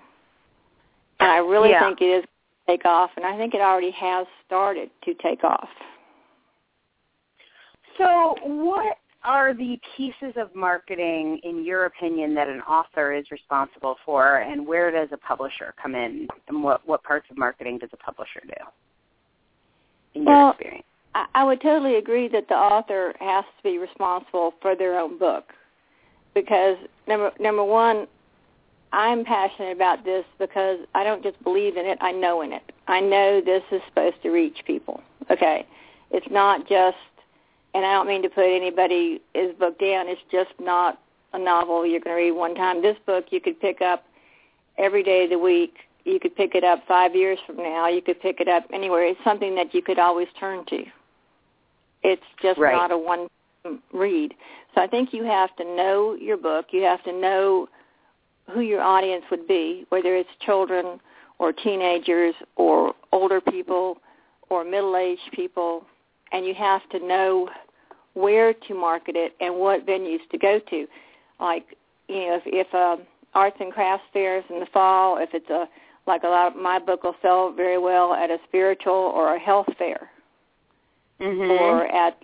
And 1.21 1.31
I 1.31 1.39
really 1.39 1.71
Yeah. 1.71 1.85
think 1.85 2.01
it 2.01 2.07
is 2.07 2.25
take 2.69 2.85
off, 2.85 3.11
and 3.17 3.25
I 3.25 3.37
think 3.37 3.55
it 3.55 3.61
already 3.61 3.91
has 3.93 4.27
started 4.47 4.91
to 5.05 5.15
take 5.15 5.43
off. 5.43 5.69
So 7.97 8.37
what 8.45 8.99
are 9.25 9.55
the 9.55 9.77
pieces 9.97 10.35
of 10.37 10.55
marketing, 10.55 11.41
in 11.43 11.65
your 11.65 11.87
opinion, 11.87 12.35
that 12.35 12.47
an 12.47 12.61
author 12.61 13.13
is 13.13 13.25
responsible 13.33 13.97
for, 14.05 14.37
and 14.37 14.65
where 14.65 14.93
does 14.93 15.09
a 15.13 15.17
publisher 15.17 15.75
come 15.83 15.95
in, 15.97 16.29
and 16.47 16.63
what, 16.63 16.87
what 16.87 17.03
parts 17.03 17.27
of 17.31 17.37
marketing 17.37 17.79
does 17.79 17.91
a 17.93 17.97
publisher 17.97 18.41
do, 18.47 18.65
in 20.15 20.23
your 20.23 20.33
Well, 20.33 20.51
experience? 20.51 20.85
I, 21.15 21.27
I 21.35 21.45
would 21.45 21.61
totally 21.61 21.97
agree 21.97 22.29
that 22.29 22.47
the 22.49 22.55
author 22.55 23.15
has 23.19 23.45
to 23.57 23.63
be 23.65 23.79
responsible 23.79 24.53
for 24.63 24.77
their 24.77 24.99
own 24.99 25.19
book, 25.19 25.47
because 26.35 26.77
number 27.09 27.33
number 27.41 27.65
one, 27.65 28.07
I'm 28.93 29.25
passionate 29.25 29.73
about 29.73 30.05
this 30.05 30.25
because 30.39 30.79
I 30.95 31.05
don't 31.05 31.23
just 31.23 31.43
believe 31.43 31.77
in 31.77 31.87
it; 31.87 31.99
I 32.01 32.13
know 32.13 32.43
in 32.43 32.53
it. 32.53 32.73
I 32.87 33.01
know 33.01 33.41
this 33.41 33.63
is 33.71 33.83
supposed 33.89 34.23
to 34.23 34.31
reach 34.31 34.59
people. 34.67 35.03
Okay, 35.31 35.67
it's 36.11 36.27
not 36.31 36.67
just, 36.69 36.97
and 37.75 37.85
I 37.85 37.93
don't 37.93 38.07
mean 38.07 38.23
to 38.23 38.31
put 38.31 38.45
anybody's 38.45 39.21
book 39.59 39.79
down. 39.79 40.09
It's 40.09 40.21
just 40.31 40.51
not 40.59 41.01
a 41.33 41.39
novel 41.39 41.85
you're 41.87 42.01
going 42.01 42.17
to 42.17 42.23
read 42.23 42.33
one 42.33 42.55
time. 42.55 42.81
This 42.81 42.97
book 43.07 43.27
you 43.31 43.41
could 43.41 43.61
pick 43.61 43.83
up 43.83 44.05
every 44.79 45.03
day 45.03 45.25
of 45.25 45.31
the 45.31 45.39
week. 45.39 45.75
You 46.05 46.19
could 46.19 46.35
pick 46.35 46.55
it 46.55 46.65
up 46.65 46.87
five 46.89 47.15
years 47.15 47.39
from 47.47 47.57
now. 47.59 47.89
You 47.89 48.01
could 48.01 48.21
pick 48.21 48.41
it 48.41 48.49
up 48.49 48.65
anywhere. 48.73 49.05
It's 49.05 49.21
something 49.25 49.55
that 49.57 49.75
you 49.75 49.83
could 49.83 49.99
always 49.99 50.29
turn 50.41 50.65
to. 50.67 50.85
It's 52.03 52.23
just 52.41 52.59
Right. 52.59 52.75
not 52.75 52.91
a 52.91 52.97
one 52.97 53.29
read. 53.93 54.35
So 54.75 54.81
I 54.81 54.87
think 54.87 55.13
you 55.13 55.25
have 55.25 55.55
to 55.57 55.65
know 55.65 56.15
your 56.15 56.39
book. 56.39 56.67
You 56.71 56.83
have 56.85 57.03
to 57.05 57.13
know 57.13 57.69
who 58.53 58.61
your 58.61 58.81
audience 58.81 59.25
would 59.31 59.47
be, 59.47 59.85
whether 59.91 60.17
it's 60.17 60.29
children 60.45 61.01
or 61.39 61.53
teenagers 61.53 62.35
or 62.57 62.95
older 63.13 63.41
people 63.41 63.99
or 64.51 64.65
middle-aged 64.65 65.31
people, 65.33 65.85
and 66.33 66.45
you 66.45 66.55
have 66.55 66.87
to 66.91 66.99
know 67.07 67.49
where 68.15 68.53
to 68.53 68.75
market 68.75 69.15
it 69.17 69.35
and 69.41 69.55
what 69.55 69.87
venues 69.87 70.21
to 70.31 70.39
go 70.39 70.59
to. 70.71 70.87
Like, 71.39 71.77
you 72.09 72.17
know, 72.17 72.41
if, 72.43 72.43
if 72.47 72.75
um, 72.75 73.07
arts 73.35 73.57
and 73.61 73.73
crafts 73.73 74.07
fairs 74.13 74.45
in 74.51 74.61
the 74.61 74.67
fall, 74.73 75.19
if 75.19 75.31
it's 75.33 75.51
a 75.51 75.69
like 76.07 76.23
a 76.23 76.27
lot 76.27 76.47
of 76.47 76.57
my 76.61 76.79
book 76.79 77.05
will 77.05 77.15
sell 77.21 77.53
very 77.53 77.77
well 77.77 78.15
at 78.15 78.31
a 78.31 78.39
spiritual 78.49 78.95
or 78.95 79.35
a 79.37 79.39
health 79.39 79.67
fair 79.77 80.11
Mm-hmm. 81.21 81.51
or 81.51 81.87
at 81.87 82.17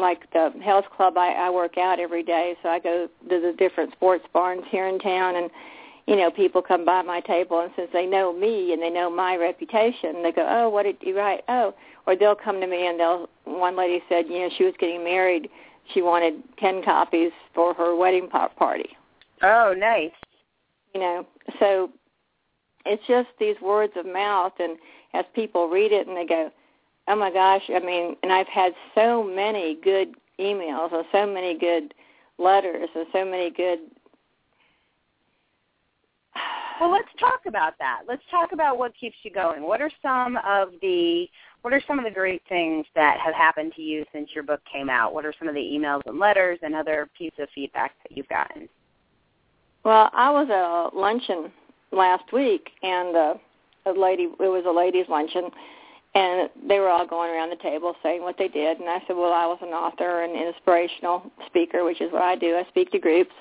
like 0.00 0.30
the 0.32 0.52
health 0.62 0.86
club 0.96 1.16
I, 1.16 1.32
I 1.32 1.50
work 1.50 1.78
out 1.78 2.00
every 2.00 2.22
day. 2.22 2.56
So 2.62 2.68
I 2.68 2.78
go 2.78 3.08
to 3.28 3.40
the 3.40 3.54
different 3.58 3.92
sports 3.92 4.24
barns 4.32 4.62
here 4.70 4.86
in 4.86 4.98
town 4.98 5.36
and 5.36 5.50
you 6.06 6.16
know 6.16 6.30
people 6.30 6.62
come 6.62 6.84
by 6.84 7.02
my 7.02 7.20
table 7.20 7.60
and 7.60 7.70
since 7.76 7.90
they 7.92 8.06
know 8.06 8.32
me 8.32 8.72
and 8.72 8.82
they 8.82 8.90
know 8.90 9.10
my 9.10 9.36
reputation 9.36 10.22
they 10.22 10.32
go 10.32 10.46
oh 10.48 10.68
what 10.68 10.84
did 10.84 10.96
you 11.00 11.16
write? 11.16 11.42
Oh 11.48 11.74
or 12.06 12.16
they'll 12.16 12.34
come 12.34 12.60
to 12.60 12.66
me 12.66 12.86
and 12.86 12.98
they'll 12.98 13.28
one 13.44 13.76
lady 13.76 14.02
said 14.08 14.26
you 14.28 14.40
know 14.40 14.50
she 14.56 14.64
was 14.64 14.74
getting 14.78 15.04
married. 15.04 15.48
She 15.92 16.02
wanted 16.02 16.42
10 16.58 16.84
copies 16.84 17.32
for 17.54 17.74
her 17.74 17.96
wedding 17.96 18.28
pa- 18.28 18.48
party. 18.48 18.90
Oh, 19.42 19.74
nice. 19.76 20.12
you 20.94 21.00
know 21.00 21.26
so 21.58 21.90
it's 22.86 23.02
just 23.06 23.28
these 23.38 23.56
words 23.60 23.92
of 23.96 24.06
mouth 24.06 24.52
and 24.58 24.78
as 25.12 25.24
people 25.34 25.68
read 25.68 25.92
it 25.92 26.06
and 26.06 26.16
they 26.16 26.26
go 26.26 26.50
oh 27.10 27.16
my 27.16 27.30
gosh 27.30 27.62
i 27.74 27.80
mean 27.80 28.16
and 28.22 28.32
i've 28.32 28.46
had 28.46 28.72
so 28.94 29.22
many 29.22 29.78
good 29.82 30.14
emails 30.38 30.92
and 30.94 31.04
so 31.12 31.26
many 31.26 31.58
good 31.58 31.92
letters 32.38 32.88
and 32.94 33.06
so 33.12 33.24
many 33.24 33.50
good 33.50 33.78
Well, 36.80 36.90
let's 36.90 37.08
talk 37.18 37.40
about 37.46 37.74
that. 37.78 38.04
Let's 38.08 38.22
talk 38.30 38.52
about 38.52 38.78
what 38.78 38.92
keeps 38.98 39.16
you 39.22 39.30
going. 39.30 39.62
What 39.62 39.82
are 39.82 39.90
some 40.00 40.38
of 40.46 40.70
the 40.80 41.26
what 41.60 41.74
are 41.74 41.82
some 41.86 41.98
of 41.98 42.06
the 42.06 42.10
great 42.10 42.40
things 42.48 42.86
that 42.94 43.18
have 43.22 43.34
happened 43.34 43.74
to 43.76 43.82
you 43.82 44.06
since 44.14 44.30
your 44.34 44.44
book 44.44 44.60
came 44.72 44.88
out? 44.88 45.12
What 45.12 45.26
are 45.26 45.34
some 45.38 45.46
of 45.46 45.54
the 45.54 45.60
emails 45.60 46.00
and 46.06 46.18
letters 46.18 46.58
and 46.62 46.74
other 46.74 47.10
pieces 47.18 47.38
of 47.38 47.48
feedback 47.54 47.92
that 48.02 48.16
you've 48.16 48.28
gotten? 48.30 48.66
Well, 49.84 50.08
I 50.14 50.30
was 50.30 50.48
at 50.48 50.96
a 50.96 50.98
luncheon 50.98 51.52
last 51.92 52.32
week, 52.32 52.70
and 52.82 53.14
uh, 53.14 53.34
a 53.86 53.92
lady, 53.92 54.22
it 54.24 54.38
was 54.38 54.64
a 54.66 54.70
ladies' 54.70 55.06
luncheon, 55.10 55.50
and 56.14 56.50
they 56.68 56.80
were 56.80 56.88
all 56.88 57.06
going 57.06 57.30
around 57.30 57.50
the 57.50 57.62
table 57.62 57.94
saying 58.02 58.22
what 58.22 58.36
they 58.36 58.48
did. 58.48 58.80
And 58.80 58.88
I 58.88 58.98
said, 59.06 59.16
well, 59.16 59.32
I 59.32 59.46
was 59.46 59.58
an 59.62 59.68
author 59.68 60.22
and 60.22 60.34
inspirational 60.34 61.30
speaker, 61.46 61.84
which 61.84 62.00
is 62.00 62.12
what 62.12 62.22
I 62.22 62.34
do. 62.36 62.56
I 62.56 62.64
speak 62.68 62.90
to 62.92 62.98
groups. 62.98 63.32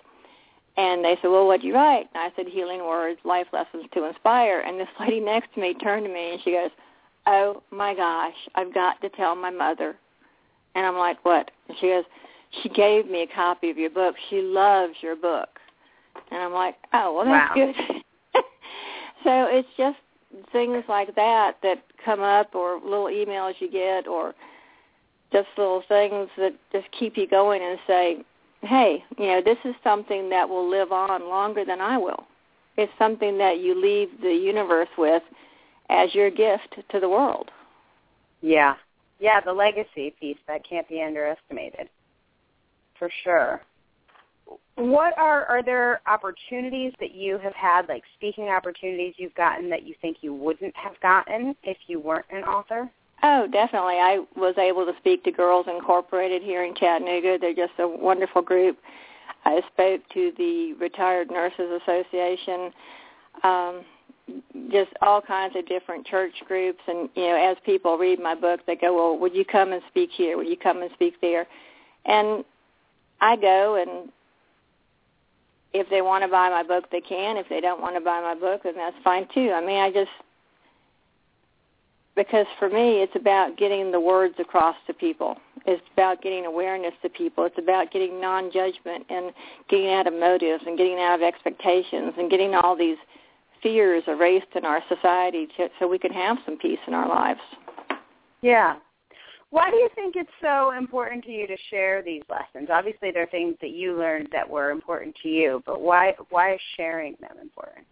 And 0.77 1.03
they 1.03 1.17
said, 1.21 1.29
well, 1.29 1.47
what'd 1.47 1.63
you 1.63 1.73
write? 1.73 2.07
And 2.13 2.21
I 2.21 2.31
said, 2.35 2.47
healing 2.47 2.85
words, 2.85 3.19
life 3.25 3.47
lessons 3.51 3.85
to 3.93 4.05
inspire. 4.05 4.61
And 4.61 4.79
this 4.79 4.87
lady 4.99 5.19
next 5.19 5.53
to 5.55 5.61
me 5.61 5.73
turned 5.73 6.05
to 6.05 6.13
me 6.13 6.33
and 6.33 6.41
she 6.43 6.51
goes, 6.51 6.69
oh 7.25 7.63
my 7.71 7.95
gosh, 7.95 8.35
I've 8.55 8.73
got 8.73 9.01
to 9.01 9.09
tell 9.09 9.35
my 9.35 9.49
mother. 9.49 9.95
And 10.75 10.85
I'm 10.85 10.97
like, 10.97 11.23
what? 11.25 11.49
And 11.67 11.77
she 11.81 11.87
goes, 11.87 12.03
she 12.61 12.69
gave 12.69 13.09
me 13.09 13.23
a 13.23 13.35
copy 13.35 13.71
of 13.71 13.77
your 13.77 13.89
book. 13.89 14.15
She 14.29 14.41
loves 14.41 14.93
your 15.01 15.15
book. 15.15 15.49
And 16.31 16.41
I'm 16.41 16.53
like, 16.53 16.75
oh, 16.93 17.13
well, 17.13 17.25
that's 17.25 17.55
wow. 17.55 17.65
good. 17.65 17.75
so 19.23 19.47
it's 19.49 19.67
just 19.77 19.97
things 20.51 20.83
like 20.87 21.15
that 21.15 21.57
that 21.63 21.83
come 22.03 22.21
up 22.21 22.53
or 22.55 22.79
little 22.83 23.05
emails 23.05 23.53
you 23.59 23.69
get 23.71 24.07
or 24.07 24.33
just 25.31 25.47
little 25.57 25.83
things 25.87 26.29
that 26.37 26.53
just 26.71 26.87
keep 26.91 27.17
you 27.17 27.27
going 27.27 27.61
and 27.61 27.79
say, 27.87 28.17
hey, 28.61 29.03
you 29.17 29.27
know, 29.27 29.41
this 29.43 29.57
is 29.63 29.75
something 29.83 30.29
that 30.29 30.47
will 30.47 30.69
live 30.69 30.91
on 30.91 31.29
longer 31.29 31.63
than 31.65 31.81
I 31.81 31.97
will. 31.97 32.25
It's 32.77 32.91
something 32.97 33.37
that 33.37 33.59
you 33.59 33.79
leave 33.79 34.09
the 34.21 34.33
universe 34.33 34.89
with 34.97 35.23
as 35.89 36.13
your 36.13 36.29
gift 36.29 36.75
to 36.91 36.99
the 36.99 37.09
world. 37.09 37.51
Yeah. 38.41 38.75
Yeah, 39.19 39.41
the 39.41 39.51
legacy 39.51 40.15
piece, 40.19 40.37
that 40.47 40.67
can't 40.67 40.87
be 40.87 41.01
underestimated. 41.01 41.89
For 42.97 43.09
sure. 43.23 43.61
What 44.75 45.17
are 45.17 45.45
are 45.45 45.61
there 45.61 46.01
opportunities 46.07 46.93
that 46.99 47.13
you 47.13 47.37
have 47.37 47.53
had, 47.53 47.89
like 47.89 48.03
speaking 48.15 48.45
opportunities 48.45 49.13
you've 49.17 49.35
gotten 49.35 49.69
that 49.69 49.85
you 49.85 49.93
think 50.01 50.17
you 50.21 50.33
wouldn't 50.33 50.75
have 50.75 50.99
gotten 51.01 51.55
if 51.63 51.77
you 51.87 51.99
weren't 51.99 52.25
an 52.31 52.43
author? 52.43 52.89
Oh, 53.21 53.47
definitely. 53.51 53.95
I 53.95 54.23
was 54.37 54.55
able 54.57 54.85
to 54.85 54.93
speak 54.99 55.23
to 55.25 55.31
Girls 55.31 55.65
Incorporated 55.67 56.41
here 56.41 56.63
in 56.63 56.73
Chattanooga. 56.73 57.37
They're 57.39 57.53
just 57.53 57.77
a 57.79 57.87
wonderful 57.87 58.41
group. 58.41 58.77
I 59.43 59.61
spoke 59.73 60.01
to 60.13 60.31
the 60.37 60.73
Retired 60.79 61.29
Nurses 61.29 61.81
Association, 61.81 62.71
um, 63.43 63.81
just 64.71 64.91
all 65.01 65.21
kinds 65.21 65.55
of 65.57 65.67
different 65.67 66.05
church 66.05 66.33
groups. 66.47 66.79
And, 66.87 67.09
you 67.15 67.23
know, 67.23 67.35
as 67.35 67.57
people 67.65 67.97
read 67.97 68.19
my 68.19 68.35
book, 68.35 68.61
they 68.65 68.75
go, 68.75 68.95
well, 68.95 69.19
would 69.19 69.35
you 69.35 69.43
come 69.43 69.73
and 69.73 69.81
speak 69.89 70.11
here? 70.13 70.37
Would 70.37 70.47
you 70.47 70.57
come 70.57 70.81
and 70.81 70.91
speak 70.93 71.19
there? 71.19 71.45
And 72.05 72.45
I 73.19 73.35
go 73.35 73.75
and 73.75 74.11
if 75.73 75.89
they 75.89 76.01
want 76.01 76.23
to 76.23 76.27
buy 76.27 76.49
my 76.49 76.63
book, 76.63 76.85
they 76.91 77.01
can. 77.01 77.37
If 77.37 77.47
they 77.49 77.61
don't 77.61 77.81
want 77.81 77.95
to 77.95 78.01
buy 78.01 78.21
my 78.21 78.35
book, 78.35 78.63
then 78.63 78.75
that's 78.75 78.95
fine 79.03 79.27
too. 79.33 79.51
I 79.51 79.65
mean, 79.65 79.79
I 79.79 79.91
just 79.91 80.11
because 82.15 82.47
for 82.57 82.67
me, 82.69 83.01
it's 83.01 83.15
about 83.15 83.57
getting 83.57 83.91
the 83.91 83.99
words 83.99 84.35
across 84.39 84.75
to 84.87 84.93
people. 84.93 85.37
It's 85.65 85.81
about 85.93 86.21
getting 86.21 86.45
awareness 86.45 86.93
to 87.01 87.09
people. 87.09 87.45
It's 87.45 87.57
about 87.57 87.91
getting 87.91 88.19
non-judgment 88.19 89.05
and 89.09 89.31
getting 89.69 89.93
out 89.93 90.05
of 90.05 90.13
motives 90.13 90.63
and 90.67 90.77
getting 90.77 90.99
out 90.99 91.15
of 91.15 91.21
expectations 91.21 92.13
and 92.17 92.29
getting 92.29 92.55
all 92.55 92.75
these 92.75 92.97
fears 93.63 94.03
erased 94.07 94.47
in 94.55 94.65
our 94.65 94.81
society 94.89 95.47
to, 95.55 95.69
so 95.79 95.87
we 95.87 95.97
can 95.97 96.11
have 96.11 96.37
some 96.45 96.57
peace 96.57 96.79
in 96.87 96.93
our 96.93 97.07
lives. 97.07 97.39
Yeah. 98.41 98.75
Why 99.51 99.71
do 99.71 99.77
you 99.77 99.89
think 99.95 100.15
it's 100.15 100.29
so 100.41 100.71
important 100.77 101.23
to 101.25 101.31
you 101.31 101.47
to 101.47 101.57
share 101.69 102.03
these 102.03 102.21
lessons? 102.29 102.69
Obviously, 102.71 103.11
there 103.11 103.23
are 103.23 103.27
things 103.27 103.55
that 103.61 103.71
you 103.71 103.97
learned 103.97 104.29
that 104.31 104.47
were 104.47 104.69
important 104.69 105.15
to 105.23 105.29
you, 105.29 105.63
but 105.65 105.81
why 105.81 106.13
why 106.29 106.53
is 106.53 106.61
sharing 106.77 107.15
them 107.19 107.35
important? 107.41 107.85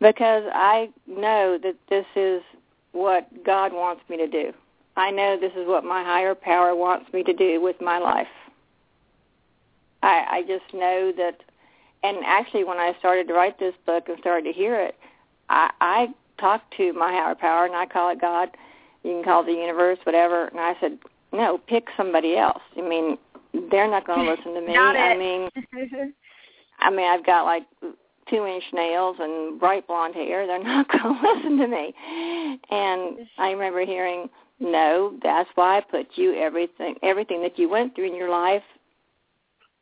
Because 0.00 0.42
I 0.52 0.90
know 1.06 1.58
that 1.62 1.76
this 1.88 2.06
is 2.16 2.42
what 2.90 3.28
God 3.44 3.72
wants 3.72 4.02
me 4.08 4.16
to 4.16 4.26
do. 4.26 4.52
I 4.96 5.12
know 5.12 5.38
this 5.38 5.52
is 5.52 5.66
what 5.68 5.84
my 5.84 6.02
higher 6.02 6.34
power 6.34 6.74
wants 6.74 7.12
me 7.12 7.22
to 7.22 7.32
do 7.32 7.60
with 7.60 7.80
my 7.80 7.98
life. 7.98 8.26
I, 10.02 10.24
I 10.28 10.42
just 10.42 10.74
know 10.74 11.12
that, 11.16 11.40
and 12.02 12.18
actually, 12.26 12.64
when 12.64 12.78
I 12.78 12.96
started 12.98 13.28
to 13.28 13.34
write 13.34 13.60
this 13.60 13.74
book 13.86 14.08
and 14.08 14.18
started 14.18 14.52
to 14.52 14.52
hear 14.52 14.80
it, 14.80 14.96
I, 15.48 15.70
I 15.80 16.08
talked 16.38 16.76
to 16.78 16.92
my 16.94 17.12
higher 17.12 17.36
power, 17.36 17.64
and 17.64 17.76
I 17.76 17.86
call 17.86 18.10
it 18.10 18.20
God 18.20 18.50
you 19.04 19.12
can 19.12 19.24
call 19.24 19.44
the 19.44 19.52
universe, 19.52 19.98
whatever. 20.04 20.46
And 20.46 20.60
I 20.60 20.74
said, 20.80 20.98
no, 21.32 21.58
pick 21.66 21.88
somebody 21.96 22.36
else. 22.36 22.62
I 22.76 22.82
mean, 22.82 23.18
they're 23.70 23.90
not 23.90 24.06
going 24.06 24.20
to 24.24 24.30
listen 24.30 24.54
to 24.54 24.60
me. 24.60 24.76
I 24.76 25.16
mean, 25.16 25.48
I 26.78 26.90
mean, 26.90 27.06
I've 27.06 27.26
got 27.26 27.44
like 27.44 27.64
two 28.30 28.46
inch 28.46 28.64
nails 28.72 29.16
and 29.18 29.58
bright 29.58 29.86
blonde 29.86 30.14
hair. 30.14 30.46
They're 30.46 30.62
not 30.62 30.88
going 30.88 31.20
to 31.20 31.34
listen 31.34 31.58
to 31.58 31.68
me. 31.68 31.94
And 32.70 33.26
I 33.38 33.50
remember 33.50 33.84
hearing, 33.84 34.28
no, 34.60 35.14
that's 35.22 35.50
why 35.54 35.78
I 35.78 35.80
put 35.80 36.06
you 36.14 36.34
everything, 36.34 36.96
everything 37.02 37.42
that 37.42 37.58
you 37.58 37.68
went 37.68 37.94
through 37.94 38.08
in 38.08 38.14
your 38.14 38.30
life 38.30 38.62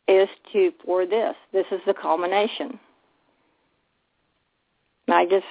is 0.08 0.28
to 0.52 0.72
for 0.84 1.06
this. 1.06 1.34
This 1.52 1.66
is 1.70 1.80
the 1.86 1.94
culmination. 1.94 2.78
And 5.06 5.14
I 5.14 5.26
just, 5.26 5.44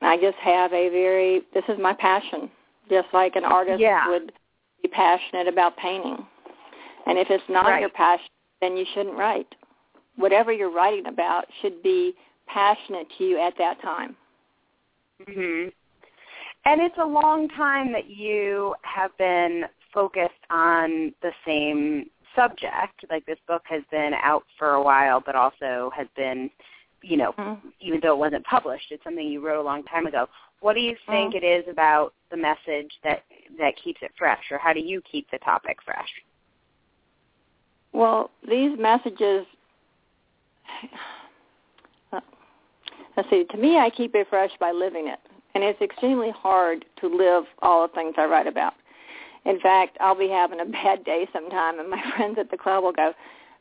I 0.00 0.16
just 0.16 0.36
have 0.38 0.72
a 0.72 0.88
very. 0.88 1.42
This 1.52 1.64
is 1.68 1.78
my 1.78 1.92
passion 1.92 2.50
just 2.90 3.08
like 3.12 3.36
an 3.36 3.44
artist 3.44 3.80
yeah. 3.80 4.08
would 4.08 4.32
be 4.82 4.88
passionate 4.88 5.48
about 5.48 5.76
painting. 5.76 6.26
And 7.06 7.18
if 7.18 7.28
it's 7.30 7.44
not 7.48 7.66
right. 7.66 7.80
your 7.80 7.90
passion, 7.90 8.26
then 8.60 8.76
you 8.76 8.84
shouldn't 8.94 9.16
write. 9.16 9.48
Whatever 10.16 10.52
you're 10.52 10.72
writing 10.72 11.06
about 11.06 11.46
should 11.62 11.82
be 11.82 12.12
passionate 12.46 13.06
to 13.16 13.24
you 13.24 13.38
at 13.38 13.54
that 13.58 13.80
time. 13.80 14.16
Mhm. 15.26 15.72
And 16.64 16.80
it's 16.80 16.98
a 16.98 17.04
long 17.04 17.48
time 17.48 17.92
that 17.92 18.10
you 18.10 18.74
have 18.82 19.16
been 19.16 19.64
focused 19.92 20.44
on 20.50 21.14
the 21.22 21.32
same 21.44 22.10
subject. 22.36 23.04
Like 23.10 23.24
this 23.26 23.38
book 23.48 23.62
has 23.64 23.82
been 23.90 24.12
out 24.22 24.44
for 24.58 24.74
a 24.74 24.82
while, 24.82 25.20
but 25.24 25.34
also 25.34 25.90
has 25.96 26.06
been, 26.16 26.50
you 27.02 27.16
know, 27.16 27.32
mm-hmm. 27.32 27.68
even 27.80 28.00
though 28.02 28.12
it 28.12 28.18
wasn't 28.18 28.44
published, 28.44 28.86
it's 28.90 29.02
something 29.04 29.26
you 29.26 29.44
wrote 29.44 29.60
a 29.60 29.62
long 29.62 29.82
time 29.84 30.06
ago. 30.06 30.28
What 30.60 30.74
do 30.74 30.80
you 30.80 30.96
think 31.06 31.34
mm-hmm. 31.34 31.44
it 31.44 31.46
is 31.46 31.64
about 31.70 32.12
the 32.30 32.36
message 32.36 32.92
that 33.02 33.24
that 33.58 33.74
keeps 33.82 34.00
it 34.02 34.12
fresh, 34.16 34.44
or 34.50 34.58
how 34.58 34.72
do 34.72 34.80
you 34.80 35.02
keep 35.10 35.30
the 35.30 35.38
topic 35.38 35.78
fresh? 35.84 36.08
Well, 37.92 38.30
these 38.48 38.78
messages. 38.78 39.46
Let's 43.16 43.28
see. 43.28 43.44
To 43.50 43.56
me, 43.56 43.78
I 43.78 43.90
keep 43.90 44.14
it 44.14 44.28
fresh 44.30 44.52
by 44.60 44.70
living 44.70 45.08
it, 45.08 45.18
and 45.54 45.64
it's 45.64 45.80
extremely 45.80 46.30
hard 46.30 46.84
to 47.00 47.08
live 47.08 47.44
all 47.60 47.86
the 47.86 47.92
things 47.92 48.14
I 48.16 48.26
write 48.26 48.46
about. 48.46 48.74
In 49.46 49.58
fact, 49.60 49.96
I'll 50.00 50.14
be 50.14 50.28
having 50.28 50.60
a 50.60 50.64
bad 50.84 51.04
day 51.04 51.26
sometime, 51.32 51.80
and 51.80 51.90
my 51.90 52.02
friends 52.16 52.36
at 52.38 52.50
the 52.50 52.56
club 52.56 52.84
will 52.84 52.92
go, 52.92 53.12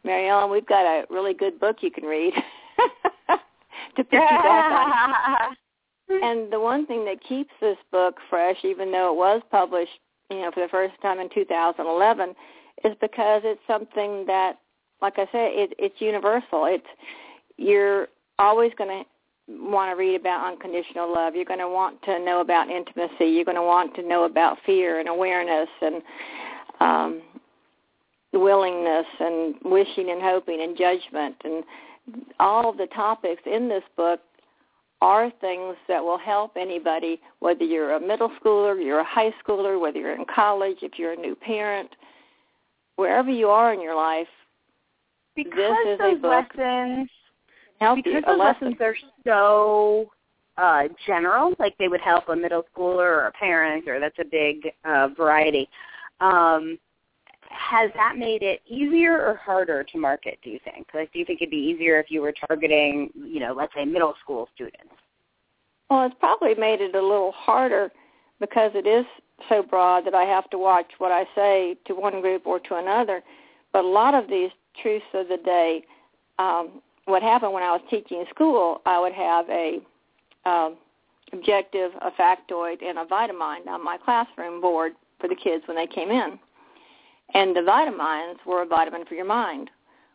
"Mary 0.04 0.28
Ellen, 0.30 0.52
we've 0.52 0.68
got 0.68 0.86
a 0.86 1.06
really 1.10 1.34
good 1.34 1.60
book 1.60 1.78
you 1.82 1.92
can 1.92 2.04
read 2.04 2.34
to 3.96 4.04
pick 4.04 4.12
you 4.12 4.20
back 4.20 5.50
on." 5.50 5.56
And 6.10 6.52
the 6.52 6.60
one 6.60 6.86
thing 6.86 7.06
that 7.06 7.24
keeps 7.24 7.52
this 7.62 7.78
book 7.92 8.16
fresh, 8.30 8.58
even 8.64 8.92
though 8.92 9.14
it 9.14 9.18
was 9.18 9.42
published, 9.52 9.92
you 10.30 10.42
know, 10.42 10.52
for 10.52 10.62
the 10.62 10.70
first 10.70 10.94
time 11.02 11.20
in 11.20 11.30
2011, 11.34 12.36
is 12.84 12.96
because 13.00 13.42
it's 13.46 13.62
something 13.68 14.26
that, 14.26 14.60
like 15.02 15.18
I 15.18 15.26
said, 15.32 15.52
it, 15.54 15.74
it's 15.78 16.02
universal. 16.02 16.66
It's 16.66 16.86
you're 17.58 18.08
always 18.40 18.72
going 18.78 19.04
to 19.04 19.06
want 19.50 19.92
to 19.92 19.96
read 19.96 20.20
about 20.20 20.52
unconditional 20.52 21.14
love. 21.14 21.36
You're 21.36 21.46
going 21.46 21.60
to 21.60 21.70
want 21.70 22.02
to 22.04 22.20
know 22.20 22.42
about 22.42 22.70
intimacy. 22.70 23.26
You're 23.26 23.46
going 23.46 23.56
to 23.56 23.64
want 23.64 23.96
to 23.96 24.08
know 24.08 24.24
about 24.24 24.58
fear 24.66 25.00
and 25.00 25.10
awareness 25.10 25.70
and 25.82 26.02
um, 26.80 27.22
willingness 28.34 29.06
and 29.20 29.56
wishing 29.66 30.12
and 30.12 30.22
hoping 30.22 30.62
and 30.62 30.78
judgment 30.78 31.36
and 31.44 31.64
all 32.40 32.70
of 32.70 32.78
the 32.78 32.88
topics 32.88 33.42
in 33.46 33.68
this 33.68 33.84
book 33.98 34.20
are 35.02 35.32
things 35.40 35.76
that 35.88 36.04
will 36.04 36.18
help 36.18 36.58
anybody, 36.58 37.22
whether 37.40 37.64
you're 37.64 37.94
a 37.94 38.00
middle 38.00 38.32
schooler, 38.42 38.84
you're 38.84 39.00
a 39.00 39.04
high 39.04 39.34
schooler, 39.44 39.80
whether 39.80 39.98
you're 39.98 40.16
in 40.16 40.26
college, 40.34 40.78
if 40.82 41.00
you're 41.00 41.14
a 41.14 41.16
new 41.16 41.36
parent, 41.36 41.90
wherever 42.98 43.30
you 43.30 43.48
are 43.48 43.74
in 43.74 43.82
your 43.82 43.96
life. 43.96 44.28
Because 45.36 45.76
this 45.86 45.94
is 45.94 46.00
those 46.00 46.18
a 46.18 46.22
book 46.22 46.48
lessons, 46.58 47.10
because 47.80 48.24
those 48.26 48.38
lesson. 48.38 48.38
lessons 48.40 48.76
are 48.82 48.96
so 49.26 50.12
uh, 50.58 50.84
general, 51.08 51.54
like 51.60 51.78
they 51.78 51.88
would 51.88 52.02
help 52.02 52.28
a 52.28 52.36
middle 52.36 52.66
schooler 52.76 52.98
or 52.98 53.28
a 53.28 53.32
parent, 53.32 53.88
or 53.88 54.02
that's 54.02 54.20
a 54.20 54.26
big 54.26 54.70
uh, 54.84 55.08
variety. 55.16 55.70
Um, 56.20 56.78
has 57.50 57.92
that 57.96 58.18
made 58.18 58.42
it 58.42 58.62
easier 58.68 59.26
or 59.26 59.36
harder 59.36 59.84
to 59.84 59.98
market? 59.98 60.40
Do 60.44 60.50
you 60.50 60.60
think? 60.64 60.88
Like, 60.94 61.12
do 61.12 61.20
you 61.20 61.26
think 61.26 61.42
it'd 61.42 61.52
be 61.52 61.58
easier 61.58 62.00
if 62.00 62.10
you 62.10 62.22
were 62.22 62.34
targeting, 62.48 63.10
you 63.16 63.40
know, 63.40 63.54
let's 63.54 63.74
say 63.74 63.86
middle 63.86 64.14
school 64.24 64.48
students? 64.56 64.94
Well, 65.90 66.06
it's 66.06 66.16
probably 66.20 66.54
made 66.56 66.82
it 66.82 66.96
a 66.96 67.02
little 67.02 67.32
harder 67.32 67.92
because 68.40 68.72
it 68.76 68.88
is 68.88 69.06
so 69.50 69.64
broad 69.64 70.06
that 70.06 70.14
I 70.14 70.24
have 70.24 70.50
to 70.52 70.58
watch 70.58 70.92
what 71.00 71.12
I 71.12 71.26
say 71.36 71.76
to 71.86 71.96
one 71.96 72.22
group 72.22 72.46
or 72.46 72.60
to 72.60 72.76
another. 72.76 73.22
But 73.74 73.86
a 73.86 73.88
lot 73.88 74.14
of 74.14 74.30
these 74.30 74.52
truths 74.82 75.06
of 75.14 75.28
the 75.28 75.38
day, 75.38 75.84
um, 76.38 76.82
what 77.06 77.24
happened 77.24 77.54
when 77.54 77.64
I 77.64 77.72
was 77.72 77.82
teaching 77.90 78.24
school, 78.30 78.82
I 78.86 79.00
would 79.00 79.14
have 79.14 79.50
a 79.50 79.80
um, 80.46 80.78
objective, 81.34 81.92
a 82.02 82.12
factoid, 82.12 82.84
and 82.84 83.00
a 83.00 83.06
Vitamind 83.06 83.68
on 83.68 83.84
my 83.84 83.98
classroom 83.98 84.62
board 84.62 84.94
for 85.20 85.28
the 85.28 85.36
kids 85.36 85.64
when 85.68 85.78
they 85.78 85.88
came 85.88 86.12
in. 86.12 86.40
And 87.34 87.56
the 87.56 87.62
Vitamines 87.62 88.38
were 88.46 88.64
a 88.64 88.66
vitamin 88.66 89.06
for 89.06 89.16
your 89.16 89.26
mind. 89.26 89.70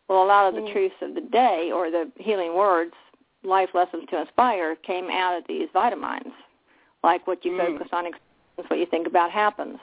Well, 0.08 0.24
a 0.24 0.26
lot 0.26 0.48
of 0.48 0.54
the 0.54 0.68
mm. 0.68 0.72
truths 0.72 0.96
of 1.00 1.14
the 1.14 1.20
day 1.20 1.70
or 1.72 1.90
the 1.90 2.10
healing 2.16 2.54
words, 2.54 2.92
life 3.42 3.70
lessons 3.74 4.04
to 4.10 4.20
inspire, 4.20 4.76
came 4.76 5.08
out 5.10 5.38
of 5.38 5.44
these 5.48 5.68
Vitamines. 5.74 6.32
Like 7.02 7.26
what 7.26 7.44
you 7.44 7.52
mm. 7.52 7.58
focus 7.58 7.88
on, 7.92 8.04
what 8.56 8.78
you 8.78 8.86
think 8.86 9.06
about 9.06 9.30
happens. 9.30 9.78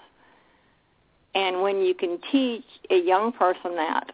And 1.33 1.61
when 1.61 1.81
you 1.81 1.93
can 1.93 2.19
teach 2.31 2.65
a 2.89 2.97
young 2.97 3.31
person 3.31 3.75
that, 3.75 4.11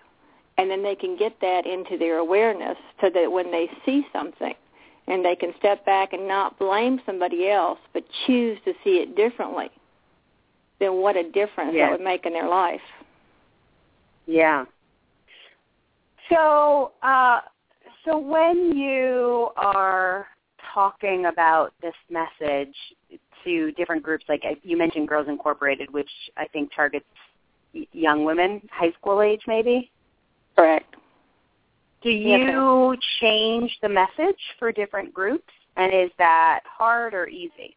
and 0.58 0.70
then 0.70 0.84
they 0.84 0.96
can 0.96 1.18
get 1.18 1.40
that 1.42 1.66
into 1.66 1.98
their 1.98 2.18
awareness 2.18 2.78
so 3.02 3.10
that 3.10 3.32
when 3.32 3.52
they 3.52 3.70
see 3.86 4.06
something, 4.14 4.54
and 5.08 5.24
they 5.24 5.36
can 5.36 5.54
step 5.58 5.86
back 5.86 6.14
and 6.14 6.28
not 6.28 6.60
blame 6.60 7.00
somebody 7.06 7.50
else, 7.50 7.80
but 7.94 8.04
choose 8.26 8.58
to 8.66 8.74
see 8.84 8.98
it 8.98 9.16
differently, 9.16 9.70
then 10.80 10.96
what 10.96 11.16
a 11.16 11.24
difference 11.24 11.74
that 11.74 11.92
would 11.92 12.02
make 12.02 12.26
in 12.26 12.34
their 12.34 12.48
life. 12.48 12.82
Yeah. 14.28 14.66
So, 16.30 16.92
uh, 17.02 17.40
so 18.06 18.18
when 18.18 18.78
you 18.78 19.50
are 19.56 20.28
talking 20.74 21.26
about 21.26 21.74
this 21.82 21.96
message 22.10 22.76
to 23.44 23.72
different 23.72 24.04
groups, 24.04 24.26
like 24.30 24.44
you 24.64 24.78
mentioned 24.78 25.08
Girls 25.08 25.28
Incorporated, 25.28 25.92
which 25.92 26.10
I 26.36 26.46
think 26.48 26.70
targets 26.76 27.06
young 27.92 28.26
women, 28.26 28.62
high 28.72 28.92
school 28.92 29.22
age 29.22 29.42
maybe? 29.48 29.92
Correct. 30.56 30.96
Do 32.02 32.10
you 32.10 32.92
yes, 32.92 33.00
change 33.20 33.78
the 33.82 33.90
message 33.90 34.40
for 34.60 34.72
different 34.72 35.14
groups? 35.14 35.52
And 35.78 35.94
is 35.94 36.12
that 36.18 36.62
hard 36.66 37.14
or 37.14 37.28
easy? 37.28 37.76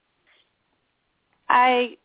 I 1.49 1.97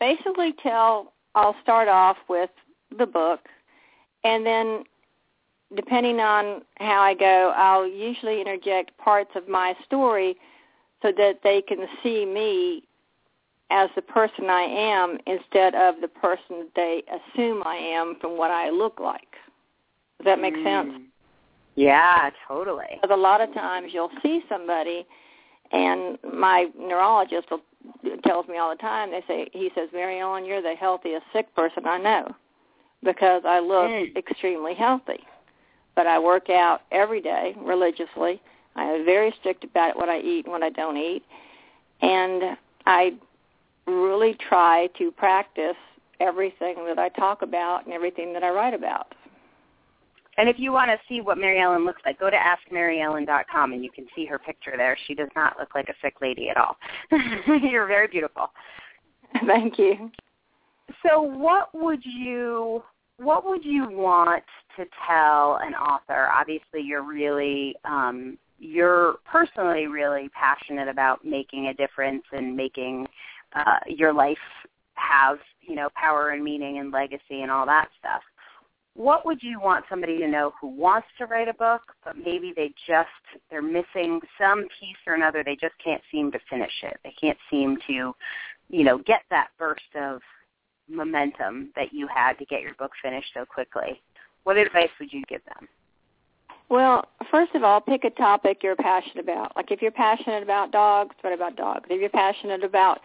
basically 0.00 0.54
tell, 0.62 1.12
I'll 1.34 1.56
start 1.62 1.88
off 1.88 2.16
with 2.28 2.50
the 2.98 3.06
book, 3.06 3.40
and 4.24 4.44
then 4.46 4.84
depending 5.74 6.20
on 6.20 6.62
how 6.78 7.00
I 7.00 7.14
go, 7.14 7.52
I'll 7.56 7.86
usually 7.86 8.40
interject 8.40 8.96
parts 8.98 9.30
of 9.34 9.48
my 9.48 9.74
story 9.86 10.36
so 11.02 11.12
that 11.16 11.40
they 11.42 11.62
can 11.62 11.86
see 12.02 12.24
me 12.24 12.84
as 13.70 13.88
the 13.96 14.02
person 14.02 14.50
I 14.50 14.62
am 14.62 15.18
instead 15.26 15.74
of 15.74 15.96
the 16.00 16.08
person 16.08 16.68
they 16.76 17.02
assume 17.08 17.62
I 17.64 17.76
am 17.76 18.16
from 18.20 18.36
what 18.36 18.50
I 18.50 18.70
look 18.70 19.00
like. 19.00 19.32
Does 20.18 20.26
that 20.26 20.40
make 20.40 20.54
mm. 20.54 20.62
sense? 20.62 21.02
Yeah, 21.74 22.30
totally. 22.46 22.98
Because 23.00 23.14
a 23.14 23.20
lot 23.20 23.40
of 23.40 23.52
times 23.54 23.92
you'll 23.92 24.10
see 24.22 24.42
somebody, 24.48 25.06
and 25.72 26.18
my 26.34 26.66
neurologist 26.78 27.48
will, 27.50 27.62
tells 28.24 28.46
me 28.46 28.58
all 28.58 28.70
the 28.70 28.80
time. 28.80 29.10
They 29.10 29.24
say 29.26 29.48
he 29.52 29.70
says, 29.74 29.88
Mary 29.92 30.20
Ellen, 30.20 30.44
you're 30.44 30.60
the 30.60 30.74
healthiest 30.78 31.24
sick 31.32 31.52
person 31.56 31.86
I 31.86 31.96
know, 31.98 32.34
because 33.02 33.42
I 33.46 33.60
look 33.60 33.90
mm. 33.90 34.16
extremely 34.16 34.74
healthy. 34.74 35.20
But 35.94 36.06
I 36.06 36.18
work 36.18 36.48
out 36.48 36.82
every 36.90 37.20
day 37.20 37.54
religiously. 37.58 38.40
I 38.76 38.84
am 38.84 39.04
very 39.04 39.34
strict 39.40 39.64
about 39.64 39.96
what 39.96 40.08
I 40.08 40.20
eat 40.20 40.46
and 40.46 40.52
what 40.52 40.62
I 40.62 40.70
don't 40.70 40.96
eat, 40.96 41.22
and 42.00 42.56
I 42.86 43.14
really 43.86 44.34
try 44.48 44.88
to 44.98 45.10
practice 45.10 45.76
everything 46.20 46.76
that 46.86 46.98
I 46.98 47.08
talk 47.10 47.42
about 47.42 47.84
and 47.84 47.92
everything 47.92 48.32
that 48.32 48.42
I 48.42 48.50
write 48.50 48.74
about. 48.74 49.14
And 50.38 50.48
if 50.48 50.58
you 50.58 50.72
want 50.72 50.90
to 50.90 50.98
see 51.08 51.20
what 51.20 51.36
Mary 51.36 51.60
Ellen 51.60 51.84
looks 51.84 52.00
like, 52.06 52.18
go 52.18 52.30
to 52.30 52.36
askmaryellen.com 52.36 53.72
and 53.72 53.84
you 53.84 53.90
can 53.90 54.06
see 54.16 54.24
her 54.26 54.38
picture 54.38 54.74
there. 54.76 54.96
She 55.06 55.14
does 55.14 55.28
not 55.36 55.58
look 55.58 55.74
like 55.74 55.88
a 55.88 55.94
sick 56.00 56.14
lady 56.22 56.48
at 56.48 56.56
all. 56.56 56.76
You're 57.46 57.86
very 57.86 58.08
beautiful. 58.08 58.50
Thank 59.46 59.78
you. 59.78 60.10
So 61.04 61.20
what 61.22 61.68
would 61.74 62.00
you 62.04 62.82
what 63.18 63.44
would 63.44 63.64
you 63.64 63.88
want 63.88 64.42
to 64.76 64.84
tell 65.06 65.58
an 65.62 65.74
author? 65.74 66.28
Obviously 66.28 66.80
you're 66.82 67.04
really 67.04 67.74
um, 67.84 68.38
you're 68.58 69.16
personally 69.30 69.86
really 69.86 70.28
passionate 70.30 70.88
about 70.88 71.24
making 71.24 71.66
a 71.66 71.74
difference 71.74 72.22
and 72.32 72.56
making 72.56 73.06
uh, 73.54 73.78
your 73.86 74.12
life 74.12 74.38
have, 74.94 75.38
you 75.60 75.74
know, 75.74 75.88
power 75.94 76.30
and 76.30 76.42
meaning 76.42 76.78
and 76.78 76.92
legacy 76.92 77.42
and 77.42 77.50
all 77.50 77.66
that 77.66 77.88
stuff 77.98 78.22
what 78.94 79.24
would 79.24 79.42
you 79.42 79.58
want 79.60 79.84
somebody 79.88 80.18
to 80.18 80.28
know 80.28 80.52
who 80.60 80.68
wants 80.68 81.08
to 81.18 81.26
write 81.26 81.48
a 81.48 81.54
book, 81.54 81.82
but 82.04 82.16
maybe 82.16 82.52
they 82.54 82.72
just 82.86 83.08
they're 83.50 83.62
missing 83.62 84.20
some 84.38 84.62
piece 84.78 84.96
or 85.06 85.14
another. 85.14 85.42
They 85.42 85.56
just 85.56 85.74
can't 85.82 86.02
seem 86.10 86.30
to 86.32 86.38
finish 86.50 86.72
it. 86.82 86.98
They 87.02 87.14
can't 87.18 87.38
seem 87.50 87.78
to, 87.86 88.12
you 88.68 88.84
know, 88.84 88.98
get 88.98 89.22
that 89.30 89.48
burst 89.58 89.80
of 89.94 90.20
momentum 90.92 91.70
that 91.76 91.92
you 91.92 92.06
had 92.06 92.34
to 92.38 92.44
get 92.44 92.62
your 92.62 92.74
book 92.74 92.92
finished 93.02 93.30
so 93.34 93.44
quickly. 93.44 94.00
What 94.44 94.56
advice 94.56 94.90
would 95.00 95.12
you 95.12 95.22
give 95.28 95.44
them? 95.44 95.68
Well, 96.68 97.04
first 97.30 97.54
of 97.54 97.62
all, 97.62 97.80
pick 97.80 98.04
a 98.04 98.10
topic 98.10 98.58
you're 98.62 98.76
passionate 98.76 99.18
about. 99.18 99.54
Like 99.56 99.70
if 99.70 99.82
you're 99.82 99.90
passionate 99.90 100.42
about 100.42 100.72
dogs, 100.72 101.14
what 101.20 101.32
about 101.32 101.56
dogs? 101.56 101.86
If 101.90 102.00
you're 102.00 102.08
passionate 102.08 102.64
about 102.64 103.00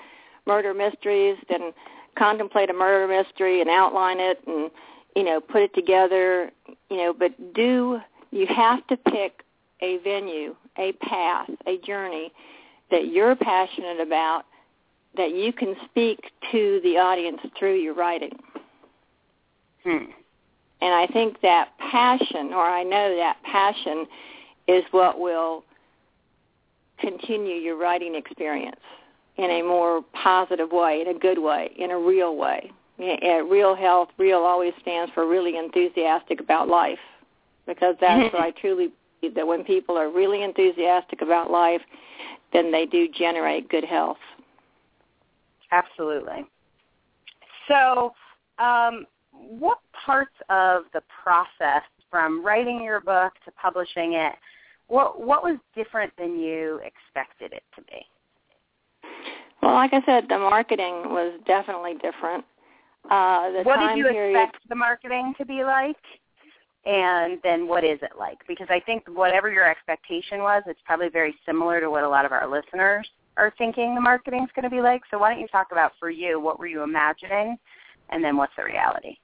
murder 0.46 0.74
mysteries, 0.74 1.38
then 1.50 1.74
contemplate 2.18 2.70
a 2.70 2.74
murder 2.74 3.08
mystery 3.08 3.62
and 3.62 3.70
outline 3.70 4.20
it 4.20 4.40
and 4.48 4.72
you 5.18 5.24
know, 5.24 5.42
put 5.42 5.64
it 5.64 5.74
together, 5.74 6.52
you 6.92 6.98
know, 6.98 7.12
but 7.12 7.32
do 7.56 8.00
you 8.30 8.46
have 8.46 8.86
to 8.86 8.96
pick 8.96 9.42
a 9.82 9.98
venue, 10.04 10.56
a 10.78 10.92
path, 11.02 11.50
a 11.66 11.80
journey 11.80 12.32
that 12.92 13.08
you're 13.08 13.36
passionate 13.36 14.00
about 14.00 14.46
that 15.18 15.36
you 15.36 15.52
can 15.52 15.76
speak 15.86 16.20
to 16.52 16.80
the 16.84 16.98
audience 16.98 17.40
through 17.58 17.76
your 17.76 17.94
writing. 17.94 18.38
Hmm. 19.84 20.12
And 20.82 20.94
I 20.94 21.08
think 21.08 21.42
that 21.42 21.70
passion, 21.80 22.54
or 22.54 22.64
I 22.64 22.84
know 22.84 23.16
that 23.16 23.38
passion, 23.44 24.06
is 24.68 24.84
what 24.92 25.20
will 25.20 25.64
continue 27.00 27.56
your 27.56 27.78
writing 27.78 28.16
experience 28.16 28.80
in 29.38 29.50
a 29.50 29.62
more 29.62 30.04
positive 30.14 30.72
way, 30.72 31.02
in 31.02 31.16
a 31.16 31.20
good 31.20 31.40
way, 31.40 31.72
in 31.78 31.92
a 31.92 31.98
real 31.98 32.36
way. 32.36 32.72
Yeah, 32.98 33.42
real 33.48 33.76
health, 33.76 34.10
real 34.18 34.40
always 34.40 34.74
stands 34.82 35.12
for 35.14 35.28
really 35.28 35.58
enthusiastic 35.58 36.40
about 36.40 36.68
life 36.68 37.00
because 37.68 37.96
that's 38.02 38.34
what 38.34 38.42
I 38.42 38.52
truly 38.52 38.92
believe 39.22 39.36
that 39.36 39.46
when 39.46 39.64
people 39.64 39.98
are 39.98 40.10
really 40.10 40.44
enthusiastic 40.44 41.22
about 41.22 41.52
life, 41.52 41.82
then 42.54 42.72
they 42.72 42.86
do 42.86 43.08
generate 43.08 43.70
good 43.70 43.84
health. 43.84 44.18
Absolutely. 45.72 46.46
So, 47.68 48.14
um, 48.60 49.06
what 49.32 49.80
parts 50.06 50.36
of 50.50 50.84
the 50.94 51.02
process 51.24 51.84
from 52.10 52.46
writing 52.46 52.82
your 52.82 53.02
book 53.02 53.34
to 53.46 53.52
publishing 53.52 54.14
it, 54.14 54.34
what 54.88 55.20
what 55.20 55.44
was 55.44 55.58
different 55.76 56.14
than 56.18 56.40
you 56.40 56.80
expected 56.84 57.54
it 57.54 57.64
to 57.76 57.82
be? 57.84 58.06
Well, 59.62 59.74
like 59.74 59.94
I 59.94 60.02
said, 60.06 60.26
the 60.30 60.40
marketing 60.40 61.04
was 61.06 61.40
definitely 61.46 61.96
different. 61.96 62.46
Uh, 63.10 63.52
the 63.52 63.62
what 63.64 63.80
did 63.80 63.98
you 63.98 64.06
period, 64.06 64.40
expect 64.40 64.68
the 64.70 64.76
marketing 64.76 65.34
to 65.38 65.46
be 65.46 65.64
like? 65.64 65.96
And 66.86 67.40
then 67.44 67.68
what 67.68 67.84
is 67.84 68.00
it 68.02 68.12
like? 68.18 68.38
Because 68.48 68.68
I 68.70 68.80
think 68.80 69.04
whatever 69.08 69.52
your 69.52 69.70
expectation 69.70 70.40
was, 70.40 70.64
it's 70.68 70.80
probably 70.86 71.10
very 71.10 71.36
similar 71.46 71.82
to 71.82 71.90
what 71.90 72.04
a 72.04 72.10
lot 72.10 72.26
of 72.26 72.32
our 72.32 72.48
listeners 72.48 73.08
are 73.38 73.54
thinking 73.58 73.96
the 73.96 74.02
marketing 74.02 74.44
is 74.44 74.50
going 74.56 74.64
to 74.64 74.70
be 74.70 74.82
like. 74.82 75.02
So 75.12 75.18
why 75.18 75.32
don't 75.32 75.40
you 75.42 75.48
talk 75.48 75.68
about 75.72 75.94
for 76.00 76.10
you, 76.10 76.40
what 76.40 76.60
were 76.60 76.68
you 76.68 76.84
imagining, 76.84 77.58
and 78.10 78.24
then 78.24 78.38
what's 78.38 78.54
the 78.58 78.64
reality? 78.64 79.18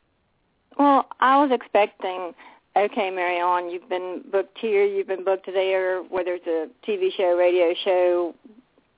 Well, 0.78 1.08
I 1.20 1.40
was 1.42 1.52
expecting, 1.52 2.34
okay, 2.76 3.40
Ellen, 3.40 3.70
you've 3.70 3.90
been 3.90 4.24
booked 4.32 4.58
here, 4.58 4.84
you've 4.86 5.08
been 5.08 5.24
booked 5.24 5.48
there, 5.48 6.02
whether 6.04 6.34
it's 6.34 6.48
a 6.48 6.68
TV 6.90 7.10
show, 7.16 7.36
radio 7.36 7.74
show, 7.84 8.36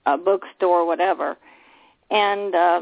a 0.05 0.17
bookstore, 0.17 0.85
whatever. 0.85 1.37
And 2.11 2.55
uh, 2.55 2.81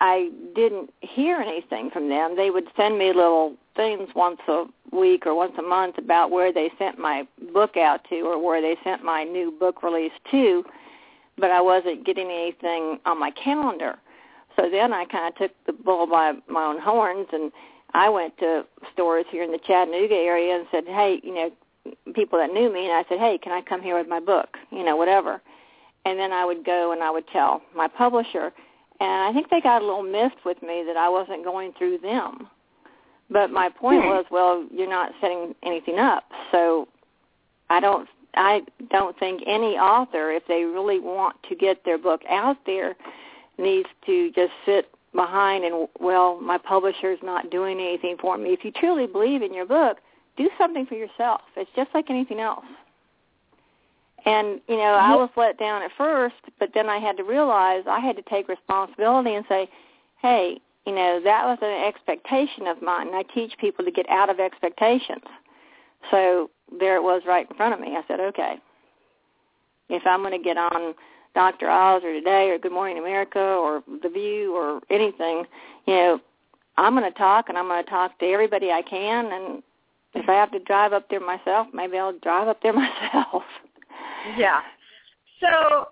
I 0.00 0.30
didn't 0.54 0.92
hear 1.00 1.38
anything 1.38 1.90
from 1.90 2.08
them. 2.08 2.36
They 2.36 2.50
would 2.50 2.66
send 2.76 2.98
me 2.98 3.08
little 3.08 3.54
things 3.76 4.08
once 4.14 4.40
a 4.48 4.64
week 4.92 5.26
or 5.26 5.34
once 5.34 5.54
a 5.58 5.62
month 5.62 5.98
about 5.98 6.30
where 6.30 6.52
they 6.52 6.70
sent 6.78 6.98
my 6.98 7.26
book 7.52 7.76
out 7.76 8.00
to 8.10 8.20
or 8.20 8.44
where 8.44 8.60
they 8.60 8.76
sent 8.84 9.02
my 9.02 9.24
new 9.24 9.50
book 9.50 9.82
release 9.82 10.12
to, 10.30 10.64
but 11.38 11.50
I 11.50 11.60
wasn't 11.60 12.04
getting 12.04 12.30
anything 12.30 12.98
on 13.06 13.18
my 13.18 13.30
calendar. 13.30 13.98
So 14.56 14.68
then 14.70 14.92
I 14.92 15.04
kind 15.06 15.32
of 15.32 15.38
took 15.38 15.52
the 15.66 15.72
bull 15.72 16.06
by 16.06 16.32
my 16.48 16.64
own 16.64 16.80
horns 16.80 17.26
and 17.32 17.50
I 17.94 18.08
went 18.08 18.36
to 18.38 18.64
stores 18.92 19.26
here 19.30 19.42
in 19.42 19.52
the 19.52 19.58
Chattanooga 19.58 20.14
area 20.14 20.56
and 20.56 20.66
said, 20.70 20.84
hey, 20.86 21.20
you 21.22 21.34
know, 21.34 21.50
people 22.14 22.38
that 22.38 22.52
knew 22.52 22.72
me, 22.72 22.86
and 22.86 22.92
I 22.92 23.04
said, 23.08 23.18
hey, 23.18 23.38
can 23.42 23.52
I 23.52 23.60
come 23.60 23.82
here 23.82 23.98
with 23.98 24.08
my 24.08 24.20
book, 24.20 24.56
you 24.70 24.84
know, 24.84 24.96
whatever. 24.96 25.42
And 26.04 26.18
then 26.18 26.32
I 26.32 26.44
would 26.44 26.64
go 26.64 26.92
and 26.92 27.02
I 27.02 27.10
would 27.10 27.26
tell 27.28 27.62
my 27.76 27.88
publisher, 27.88 28.52
and 29.00 29.10
I 29.10 29.32
think 29.32 29.50
they 29.50 29.60
got 29.60 29.82
a 29.82 29.84
little 29.84 30.02
miffed 30.02 30.44
with 30.44 30.62
me 30.62 30.84
that 30.86 30.96
I 30.96 31.08
wasn't 31.08 31.44
going 31.44 31.72
through 31.76 31.98
them. 31.98 32.48
But 33.30 33.50
my 33.50 33.68
point 33.68 34.02
Hmm. 34.02 34.08
was, 34.08 34.24
well, 34.30 34.64
you're 34.70 34.88
not 34.88 35.12
setting 35.20 35.54
anything 35.62 35.98
up, 35.98 36.24
so 36.50 36.88
I 37.68 37.80
don't 37.80 38.08
I 38.34 38.62
don't 38.90 39.18
think 39.18 39.42
any 39.46 39.76
author, 39.76 40.30
if 40.30 40.46
they 40.46 40.64
really 40.64 40.98
want 40.98 41.36
to 41.48 41.54
get 41.54 41.84
their 41.84 41.98
book 41.98 42.22
out 42.28 42.56
there, 42.66 42.94
needs 43.58 43.88
to 44.06 44.30
just 44.32 44.52
sit 44.64 44.90
behind 45.14 45.64
and 45.64 45.88
well, 46.00 46.40
my 46.40 46.58
publisher's 46.58 47.18
not 47.22 47.50
doing 47.50 47.78
anything 47.78 48.16
for 48.20 48.38
me. 48.38 48.50
If 48.50 48.64
you 48.64 48.72
truly 48.72 49.06
believe 49.06 49.42
in 49.42 49.52
your 49.52 49.66
book, 49.66 49.98
do 50.36 50.48
something 50.58 50.86
for 50.86 50.94
yourself. 50.94 51.42
It's 51.56 51.70
just 51.76 51.90
like 51.94 52.08
anything 52.08 52.40
else. 52.40 52.64
And 54.24 54.60
you 54.68 54.76
know, 54.76 54.94
I 54.94 55.16
was 55.16 55.30
let 55.36 55.58
down 55.58 55.82
at 55.82 55.90
first, 55.98 56.36
but 56.58 56.70
then 56.74 56.88
I 56.88 56.98
had 56.98 57.16
to 57.16 57.24
realize 57.24 57.82
I 57.86 58.00
had 58.00 58.16
to 58.16 58.22
take 58.22 58.48
responsibility 58.48 59.34
and 59.34 59.44
say, 59.48 59.68
"Hey, 60.20 60.60
you 60.86 60.94
know, 60.94 61.20
that 61.22 61.44
was 61.44 61.58
an 61.60 61.84
expectation 61.84 62.66
of 62.66 62.80
mine." 62.80 63.08
And 63.08 63.16
I 63.16 63.24
teach 63.34 63.56
people 63.58 63.84
to 63.84 63.90
get 63.90 64.08
out 64.08 64.30
of 64.30 64.38
expectations. 64.38 65.24
So 66.10 66.50
there 66.78 66.96
it 66.96 67.02
was 67.02 67.22
right 67.26 67.48
in 67.48 67.56
front 67.56 67.74
of 67.74 67.80
me. 67.80 67.96
I 67.96 68.02
said, 68.08 68.20
"Okay, 68.20 68.54
if 69.88 70.06
I'm 70.06 70.20
going 70.20 70.36
to 70.36 70.42
get 70.42 70.56
on 70.56 70.94
Dr. 71.34 71.70
Oz 71.70 72.02
or 72.04 72.12
Today 72.12 72.50
or 72.50 72.58
Good 72.58 72.72
Morning 72.72 72.98
America 72.98 73.40
or 73.40 73.82
The 74.02 74.08
View 74.08 74.54
or 74.54 74.80
anything, 74.90 75.44
you 75.86 75.94
know, 75.94 76.20
I'm 76.76 76.94
going 76.94 77.10
to 77.10 77.18
talk 77.18 77.48
and 77.48 77.56
I'm 77.56 77.68
going 77.68 77.82
to 77.84 77.90
talk 77.90 78.18
to 78.18 78.26
everybody 78.26 78.70
I 78.70 78.82
can. 78.82 79.32
And 79.32 79.62
if 80.14 80.28
I 80.28 80.34
have 80.34 80.52
to 80.52 80.58
drive 80.60 80.92
up 80.92 81.08
there 81.08 81.20
myself, 81.20 81.68
maybe 81.72 81.98
I'll 81.98 82.18
drive 82.18 82.48
up 82.48 82.62
there 82.62 82.72
myself." 83.12 83.42
Yeah. 84.36 84.60
So 85.40 85.86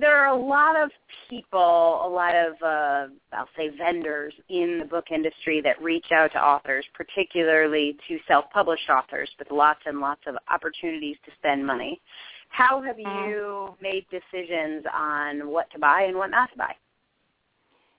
there 0.00 0.16
are 0.16 0.36
a 0.36 0.40
lot 0.40 0.80
of 0.80 0.90
people, 1.28 2.00
a 2.04 2.08
lot 2.08 2.34
of, 2.34 2.54
uh, 2.62 3.06
I'll 3.32 3.48
say 3.56 3.70
vendors 3.76 4.34
in 4.48 4.78
the 4.78 4.84
book 4.84 5.06
industry 5.10 5.60
that 5.62 5.80
reach 5.82 6.06
out 6.12 6.32
to 6.32 6.38
authors, 6.38 6.84
particularly 6.94 7.96
to 8.08 8.18
self-published 8.26 8.88
authors 8.90 9.30
with 9.38 9.50
lots 9.50 9.80
and 9.86 10.00
lots 10.00 10.20
of 10.26 10.36
opportunities 10.50 11.16
to 11.24 11.30
spend 11.38 11.66
money. 11.66 12.00
How 12.48 12.82
have 12.82 12.98
you 12.98 13.74
made 13.80 14.06
decisions 14.10 14.84
on 14.92 15.48
what 15.48 15.70
to 15.70 15.78
buy 15.78 16.02
and 16.02 16.16
what 16.16 16.30
not 16.30 16.50
to 16.52 16.58
buy? 16.58 16.74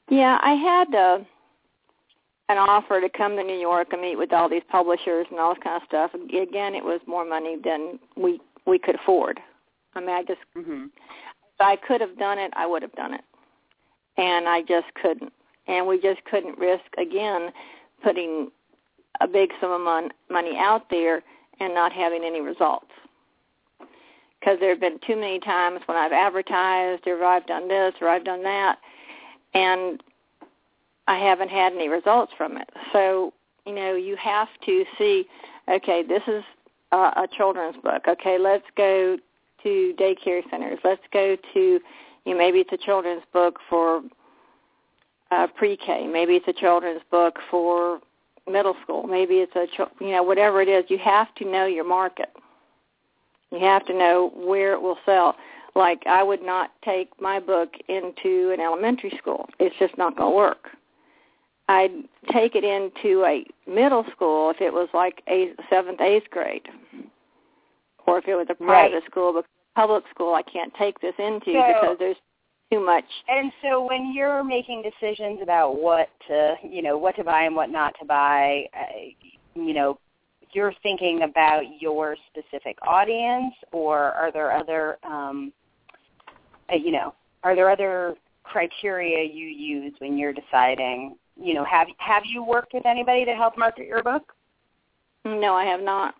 Yeah, 0.09 0.37
I 0.41 0.53
had 0.53 0.93
uh, 0.93 1.19
an 2.49 2.57
offer 2.57 2.99
to 2.99 3.09
come 3.09 3.37
to 3.37 3.43
New 3.43 3.57
York 3.57 3.93
and 3.93 4.01
meet 4.01 4.17
with 4.17 4.33
all 4.33 4.49
these 4.49 4.63
publishers 4.69 5.25
and 5.31 5.39
all 5.39 5.53
this 5.53 5.63
kind 5.63 5.81
of 5.81 5.87
stuff. 5.87 6.13
Again, 6.13 6.75
it 6.75 6.83
was 6.83 6.99
more 7.07 7.25
money 7.25 7.57
than 7.63 7.97
we 8.17 8.41
we 8.67 8.77
could 8.77 8.95
afford. 8.95 9.39
I 9.95 9.99
mean, 9.99 10.09
I 10.09 10.23
just 10.23 10.41
Mm-hmm. 10.55 10.85
I 11.61 11.75
could 11.75 12.01
have 12.01 12.17
done 12.17 12.39
it, 12.39 12.51
I 12.55 12.65
would 12.65 12.81
have 12.81 12.93
done 12.93 13.13
it, 13.13 13.21
and 14.17 14.47
I 14.47 14.61
just 14.61 14.87
couldn't. 15.01 15.33
And 15.67 15.87
we 15.87 16.01
just 16.01 16.23
couldn't 16.25 16.57
risk 16.57 16.83
again 16.97 17.51
putting 18.03 18.51
a 19.19 19.27
big 19.27 19.51
sum 19.61 19.71
of 19.71 19.81
mon- 19.81 20.11
money 20.29 20.57
out 20.57 20.89
there 20.89 21.21
and 21.59 21.73
not 21.73 21.91
having 21.91 22.23
any 22.23 22.41
results. 22.41 22.87
Because 24.39 24.59
there 24.59 24.69
have 24.69 24.79
been 24.79 24.99
too 25.05 25.15
many 25.15 25.39
times 25.39 25.81
when 25.85 25.97
I've 25.97 26.11
advertised 26.11 27.05
or 27.05 27.23
I've 27.23 27.45
done 27.45 27.67
this 27.67 27.93
or 28.01 28.09
I've 28.09 28.23
done 28.23 28.43
that, 28.43 28.79
and 29.53 30.01
I 31.07 31.17
haven't 31.19 31.49
had 31.49 31.73
any 31.73 31.89
results 31.89 32.33
from 32.35 32.57
it. 32.57 32.69
So, 32.91 33.33
you 33.65 33.73
know, 33.75 33.95
you 33.95 34.15
have 34.15 34.47
to 34.65 34.85
see, 34.97 35.25
okay, 35.69 36.01
this 36.01 36.23
is 36.27 36.43
a, 36.91 36.97
a 36.97 37.27
children's 37.35 37.77
book. 37.77 38.03
Okay, 38.07 38.39
let's 38.39 38.65
go 38.75 39.17
to 39.63 39.93
daycare 39.99 40.41
centers. 40.49 40.79
Let's 40.83 41.01
go 41.11 41.37
to, 41.53 41.59
you 41.59 41.81
know, 42.25 42.37
maybe 42.37 42.59
it's 42.59 42.71
a 42.73 42.77
children's 42.77 43.23
book 43.33 43.59
for 43.69 44.03
uh, 45.31 45.47
pre-K. 45.55 46.07
Maybe 46.07 46.35
it's 46.35 46.47
a 46.47 46.53
children's 46.53 47.01
book 47.09 47.39
for 47.49 47.99
middle 48.49 48.75
school. 48.83 49.03
Maybe 49.03 49.35
it's 49.35 49.55
a, 49.55 49.67
you 50.03 50.11
know, 50.11 50.23
whatever 50.23 50.61
it 50.61 50.67
is. 50.67 50.85
You 50.89 50.97
have 50.99 51.33
to 51.35 51.45
know 51.49 51.65
your 51.65 51.87
market. 51.87 52.29
You 53.51 53.59
have 53.59 53.85
to 53.85 53.93
know 53.93 54.31
where 54.35 54.73
it 54.73 54.81
will 54.81 54.97
sell. 55.05 55.35
Like 55.75 56.03
I 56.05 56.23
would 56.23 56.43
not 56.43 56.71
take 56.83 57.09
my 57.21 57.39
book 57.39 57.73
into 57.87 58.51
an 58.53 58.59
elementary 58.59 59.13
school. 59.17 59.47
It's 59.59 59.75
just 59.79 59.97
not 59.97 60.17
going 60.17 60.31
to 60.31 60.35
work. 60.35 60.69
I'd 61.69 61.91
take 62.31 62.55
it 62.55 62.65
into 62.65 63.23
a 63.23 63.45
middle 63.69 64.05
school 64.11 64.49
if 64.49 64.59
it 64.59 64.73
was 64.73 64.89
like 64.93 65.21
eighth, 65.27 65.57
seventh, 65.69 66.01
eighth 66.01 66.29
grade, 66.29 66.67
or 68.11 68.17
if 68.19 68.27
it 68.27 68.35
was 68.35 68.47
a 68.49 68.55
private 68.55 68.93
Right. 68.93 69.03
school. 69.05 69.33
But 69.33 69.45
public 69.75 70.03
school, 70.09 70.33
I 70.33 70.41
can't 70.41 70.73
take 70.75 70.99
this 70.99 71.15
into 71.17 71.53
So- 71.53 71.67
because 71.67 71.97
there's 71.97 72.17
too 72.69 72.79
much. 72.79 73.05
And 73.27 73.51
so 73.61 73.81
when 73.81 74.13
you're 74.13 74.43
making 74.43 74.81
decisions 74.81 75.41
about 75.41 75.75
what 75.75 76.09
to, 76.27 76.57
you 76.63 76.81
know, 76.81 76.97
what 76.97 77.15
to 77.17 77.23
buy 77.23 77.43
and 77.43 77.55
what 77.55 77.69
not 77.69 77.97
to 77.99 78.05
buy, 78.05 78.69
uh, 78.73 78.85
you 79.55 79.73
know, 79.73 79.97
you're 80.53 80.73
thinking 80.83 81.23
about 81.23 81.81
your 81.81 82.17
specific 82.27 82.77
audience, 82.81 83.53
or 83.71 84.11
are 84.13 84.31
there 84.31 84.51
other, 84.51 84.97
um, 85.03 85.53
uh, 86.71 86.75
you 86.75 86.91
know, 86.91 87.13
are 87.43 87.55
there 87.55 87.69
other 87.69 88.15
criteria 88.43 89.23
you 89.23 89.47
use 89.47 89.93
when 89.99 90.17
you're 90.17 90.33
deciding? 90.33 91.17
You 91.37 91.53
know, 91.53 91.63
have 91.63 91.87
have 91.97 92.23
you 92.25 92.43
worked 92.43 92.73
with 92.73 92.85
anybody 92.85 93.23
to 93.25 93.33
help 93.33 93.57
market 93.57 93.87
your 93.87 94.03
book? 94.03 94.33
No, 95.23 95.55
I 95.55 95.65
have 95.65 95.81
not. 95.81 96.15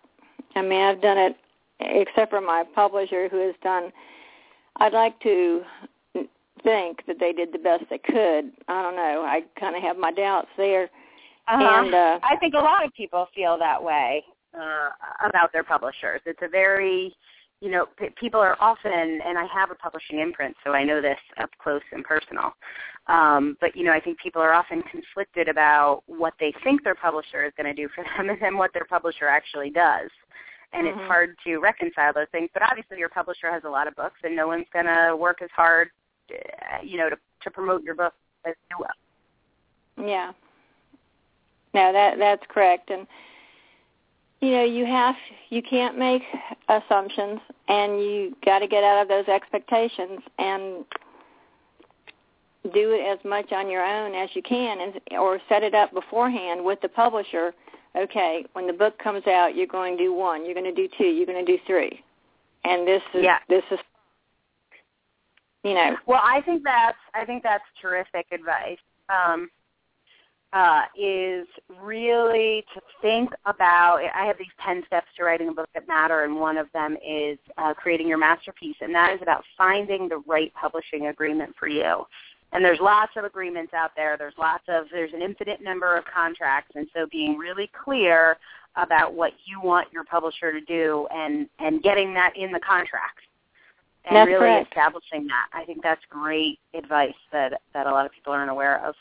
I 0.54 0.62
mean, 0.62 0.80
I've 0.80 1.00
done 1.00 1.18
it 1.18 1.36
except 1.84 2.30
for 2.30 2.40
my 2.40 2.64
publisher 2.74 3.28
who 3.28 3.46
has 3.46 3.54
done. 3.62 3.92
I'd 4.76 4.92
like 4.92 5.18
to 5.20 5.62
think 6.62 7.04
that 7.06 7.16
they 7.18 7.32
did 7.32 7.52
the 7.52 7.58
best 7.58 7.84
they 7.90 7.98
could. 7.98 8.52
I 8.68 8.82
don't 8.82 8.96
know. 8.96 9.24
I 9.26 9.42
kind 9.58 9.76
of 9.76 9.82
have 9.82 9.96
my 9.96 10.12
doubts 10.12 10.48
there. 10.56 10.88
And 11.48 11.94
uh, 11.94 12.18
I 12.22 12.36
think 12.36 12.54
a 12.54 12.58
lot 12.58 12.84
of 12.84 12.92
people 12.94 13.26
feel 13.34 13.58
that 13.58 13.82
way 13.82 14.24
uh, 14.58 14.90
about 15.26 15.52
their 15.52 15.64
publishers. 15.64 16.20
It's 16.24 16.38
a 16.42 16.48
very, 16.48 17.14
you 17.60 17.70
know, 17.70 17.86
p- 17.98 18.10
people 18.18 18.40
are 18.40 18.56
often, 18.60 18.92
and 18.92 19.36
I 19.36 19.46
have 19.52 19.70
a 19.70 19.74
publishing 19.74 20.20
imprint, 20.20 20.54
so 20.64 20.72
I 20.72 20.84
know 20.84 21.02
this 21.02 21.18
up 21.40 21.50
close 21.62 21.82
and 21.92 22.04
personal. 22.04 22.52
Um, 23.08 23.56
but 23.60 23.74
you 23.74 23.84
know, 23.84 23.92
I 23.92 23.98
think 23.98 24.18
people 24.20 24.40
are 24.40 24.52
often 24.52 24.82
conflicted 24.82 25.48
about 25.48 26.02
what 26.06 26.34
they 26.38 26.54
think 26.62 26.84
their 26.84 26.94
publisher 26.94 27.44
is 27.44 27.52
going 27.56 27.74
to 27.74 27.82
do 27.82 27.88
for 27.94 28.04
them, 28.04 28.30
and 28.30 28.40
then 28.40 28.56
what 28.56 28.72
their 28.72 28.86
publisher 28.88 29.26
actually 29.26 29.70
does. 29.70 30.10
And 30.72 30.86
Mhm. 30.86 30.90
it's 30.90 31.06
hard 31.06 31.36
to 31.44 31.58
reconcile 31.58 32.12
those 32.12 32.28
things. 32.30 32.50
But 32.54 32.62
obviously, 32.62 32.98
your 32.98 33.10
publisher 33.10 33.50
has 33.50 33.64
a 33.64 33.70
lot 33.70 33.86
of 33.86 33.94
books, 33.94 34.18
and 34.24 34.34
no 34.34 34.46
one's 34.46 34.68
going 34.70 34.86
to 34.86 35.14
work 35.16 35.42
as 35.42 35.50
hard, 35.50 35.90
uh, 36.30 36.78
you 36.82 36.96
know, 36.96 37.10
to 37.10 37.18
to 37.40 37.50
promote 37.50 37.82
your 37.82 37.94
book 37.94 38.14
as 38.44 38.54
you 38.70 38.78
will. 38.78 40.06
Yeah. 40.06 40.32
No, 41.74 41.92
that 41.92 42.18
that's 42.18 42.46
correct. 42.46 42.90
And 42.90 43.06
you 44.40 44.50
know, 44.50 44.64
you 44.64 44.84
have 44.86 45.14
you 45.50 45.62
can't 45.62 45.96
make 45.96 46.22
assumptions 46.68 47.40
and 47.68 48.00
you 48.00 48.36
got 48.44 48.58
to 48.58 48.66
get 48.66 48.82
out 48.84 49.02
of 49.02 49.08
those 49.08 49.28
expectations 49.28 50.20
and 50.38 50.84
do 52.74 52.92
it 52.92 53.00
as 53.06 53.18
much 53.24 53.52
on 53.52 53.68
your 53.70 53.84
own 53.84 54.14
as 54.14 54.28
you 54.34 54.42
can 54.42 54.80
and 54.80 55.18
or 55.18 55.40
set 55.48 55.62
it 55.62 55.74
up 55.74 55.92
beforehand 55.92 56.64
with 56.64 56.80
the 56.80 56.88
publisher. 56.88 57.54
Okay, 57.96 58.44
when 58.54 58.66
the 58.66 58.72
book 58.72 58.98
comes 58.98 59.26
out, 59.26 59.54
you're 59.54 59.66
going 59.66 59.96
to 59.98 60.02
do 60.02 60.14
one, 60.14 60.44
you're 60.44 60.54
going 60.54 60.64
to 60.64 60.74
do 60.74 60.88
two, 60.96 61.04
you're 61.04 61.26
going 61.26 61.44
to 61.44 61.56
do 61.56 61.62
three. 61.66 62.02
And 62.64 62.86
this 62.86 63.02
is 63.14 63.22
Yeah. 63.22 63.38
this 63.48 63.64
is 63.70 63.78
you 65.62 65.74
know, 65.74 65.96
Well, 66.06 66.20
I 66.22 66.40
think 66.40 66.64
that's 66.64 66.98
I 67.14 67.24
think 67.24 67.42
that's 67.42 67.64
terrific 67.80 68.26
advice. 68.32 68.78
Um, 69.08 69.50
uh, 70.52 70.82
is 70.98 71.46
really 71.80 72.62
to 72.74 72.80
think 73.00 73.30
about. 73.46 74.00
I 74.14 74.26
have 74.26 74.36
these 74.38 74.48
ten 74.64 74.82
steps 74.86 75.06
to 75.16 75.24
writing 75.24 75.48
a 75.48 75.52
book 75.52 75.68
that 75.72 75.88
matter, 75.88 76.24
and 76.24 76.36
one 76.36 76.58
of 76.58 76.66
them 76.74 76.96
is 77.06 77.38
uh, 77.56 77.72
creating 77.72 78.06
your 78.06 78.18
masterpiece, 78.18 78.76
and 78.82 78.94
that 78.94 79.14
is 79.14 79.22
about 79.22 79.44
finding 79.56 80.08
the 80.10 80.18
right 80.26 80.52
publishing 80.54 81.06
agreement 81.06 81.54
for 81.58 81.68
you. 81.68 82.04
And 82.52 82.64
there's 82.64 82.80
lots 82.80 83.12
of 83.16 83.24
agreements 83.24 83.72
out 83.72 83.92
there. 83.96 84.16
There's 84.18 84.34
lots 84.38 84.64
of 84.68 84.86
there's 84.92 85.12
an 85.14 85.22
infinite 85.22 85.62
number 85.62 85.96
of 85.96 86.04
contracts, 86.04 86.72
and 86.74 86.86
so 86.94 87.06
being 87.10 87.36
really 87.38 87.70
clear 87.84 88.36
about 88.76 89.14
what 89.14 89.32
you 89.44 89.60
want 89.60 89.92
your 89.92 90.04
publisher 90.04 90.52
to 90.52 90.60
do, 90.60 91.06
and 91.14 91.48
and 91.58 91.82
getting 91.82 92.12
that 92.14 92.36
in 92.36 92.52
the 92.52 92.60
contract 92.60 93.20
and 94.04 94.16
That's 94.16 94.26
really 94.26 94.40
correct. 94.40 94.68
establishing 94.68 95.26
that. 95.28 95.46
I 95.52 95.64
think 95.64 95.82
that's 95.82 96.00
great 96.10 96.58
advice 96.74 97.14
that 97.32 97.60
that 97.72 97.86
a 97.86 97.90
lot 97.90 98.06
of 98.06 98.12
people 98.12 98.32
aren't 98.32 98.50
aware 98.50 98.84
of. 98.84 98.94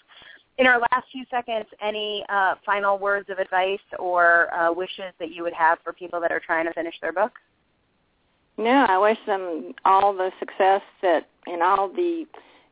In 0.57 0.67
our 0.67 0.79
last 0.79 1.07
few 1.11 1.25
seconds, 1.31 1.65
any 1.81 2.23
uh, 2.29 2.55
final 2.65 2.99
words 2.99 3.29
of 3.29 3.39
advice 3.39 3.79
or 3.97 4.53
uh, 4.53 4.71
wishes 4.71 5.13
that 5.19 5.31
you 5.31 5.43
would 5.43 5.53
have 5.53 5.79
for 5.83 5.91
people 5.91 6.21
that 6.21 6.31
are 6.31 6.39
trying 6.39 6.65
to 6.65 6.73
finish 6.73 6.93
their 7.01 7.13
book? 7.13 7.31
No, 8.57 8.85
I 8.87 8.97
wish 8.99 9.17
them 9.25 9.73
all 9.85 10.13
the 10.13 10.31
success 10.39 10.81
that 11.01 11.27
and 11.47 11.63
all 11.63 11.87
the 11.87 12.25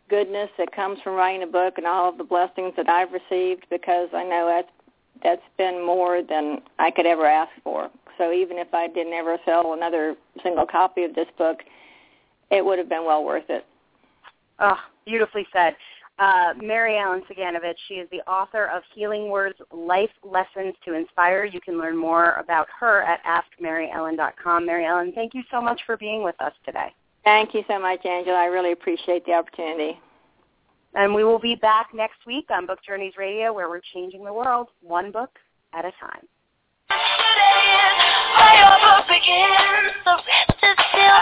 goodness 0.10 0.50
that 0.58 0.72
comes 0.76 1.00
from 1.04 1.14
writing 1.14 1.44
a 1.44 1.48
book 1.48 1.76
and 1.78 1.86
all 1.86 2.10
of 2.10 2.18
the 2.18 2.24
blessings 2.24 2.74
that 2.78 2.90
I've 2.90 3.12
received 3.12 3.66
because 3.70 4.10
I 4.14 4.24
know 4.24 4.46
that's 4.48 4.72
that's 5.22 5.42
been 5.58 5.86
more 5.86 6.22
than 6.24 6.60
I 6.80 6.92
could 6.92 7.06
ever 7.06 7.26
ask 7.26 7.52
for. 7.64 7.90
So 8.18 8.32
even 8.32 8.58
if 8.58 8.74
I 8.74 8.88
didn't 8.88 9.14
ever 9.14 9.38
sell 9.46 9.74
another 9.74 10.16
single 10.44 10.66
copy 10.66 11.04
of 11.04 11.14
this 11.14 11.28
book, 11.38 11.60
it 12.52 12.64
would 12.64 12.80
have 12.80 12.88
been 12.90 13.06
well 13.06 13.24
worth 13.26 13.50
it. 13.50 13.66
Oh, 14.60 14.78
beautifully 15.06 15.46
said. 15.54 15.76
uh, 16.20 16.54
Mary 16.62 16.98
Ellen 16.98 17.24
Ciganovich. 17.30 17.76
She 17.88 17.96
is 17.96 18.10
the 18.12 18.22
author 18.30 18.66
of 18.66 18.84
Healing 18.94 19.30
Words, 19.30 19.58
Life 19.72 20.10
Lessons 20.24 20.76
to 20.86 20.94
Inspire. 20.94 21.46
You 21.46 21.62
can 21.62 21.80
learn 21.80 21.98
more 21.98 22.34
about 22.34 22.68
her 22.80 23.04
at 23.04 23.22
askmaryellen.com. 23.24 24.66
Mary 24.66 24.86
Ellen, 24.86 25.12
thank 25.16 25.34
you 25.34 25.44
so 25.50 25.62
much 25.62 25.82
for 25.86 25.98
being 25.98 26.24
with 26.24 26.36
us 26.42 26.54
today. 26.66 26.94
Thank 27.30 27.54
you 27.54 27.64
so 27.68 27.78
much, 27.78 28.04
Angela. 28.08 28.40
I 28.40 28.46
really 28.46 28.72
appreciate 28.72 29.24
the 29.28 29.34
opportunity. 29.34 30.00
And 30.96 31.14
we 31.14 31.24
will 31.24 31.38
be 31.38 31.54
back 31.54 31.90
next 31.94 32.26
week 32.26 32.48
on 32.50 32.66
Book 32.66 32.80
Journeys 32.84 33.14
Radio 33.20 33.54
where 33.54 33.70
we're 33.70 33.82
changing 33.94 34.24
the 34.26 34.34
world 34.34 34.70
one 34.82 35.12
book 35.12 35.30
at 35.72 35.86
a 35.86 35.92
time. 36.02 36.26
Begins, 39.08 39.30
yeah. 40.96 41.20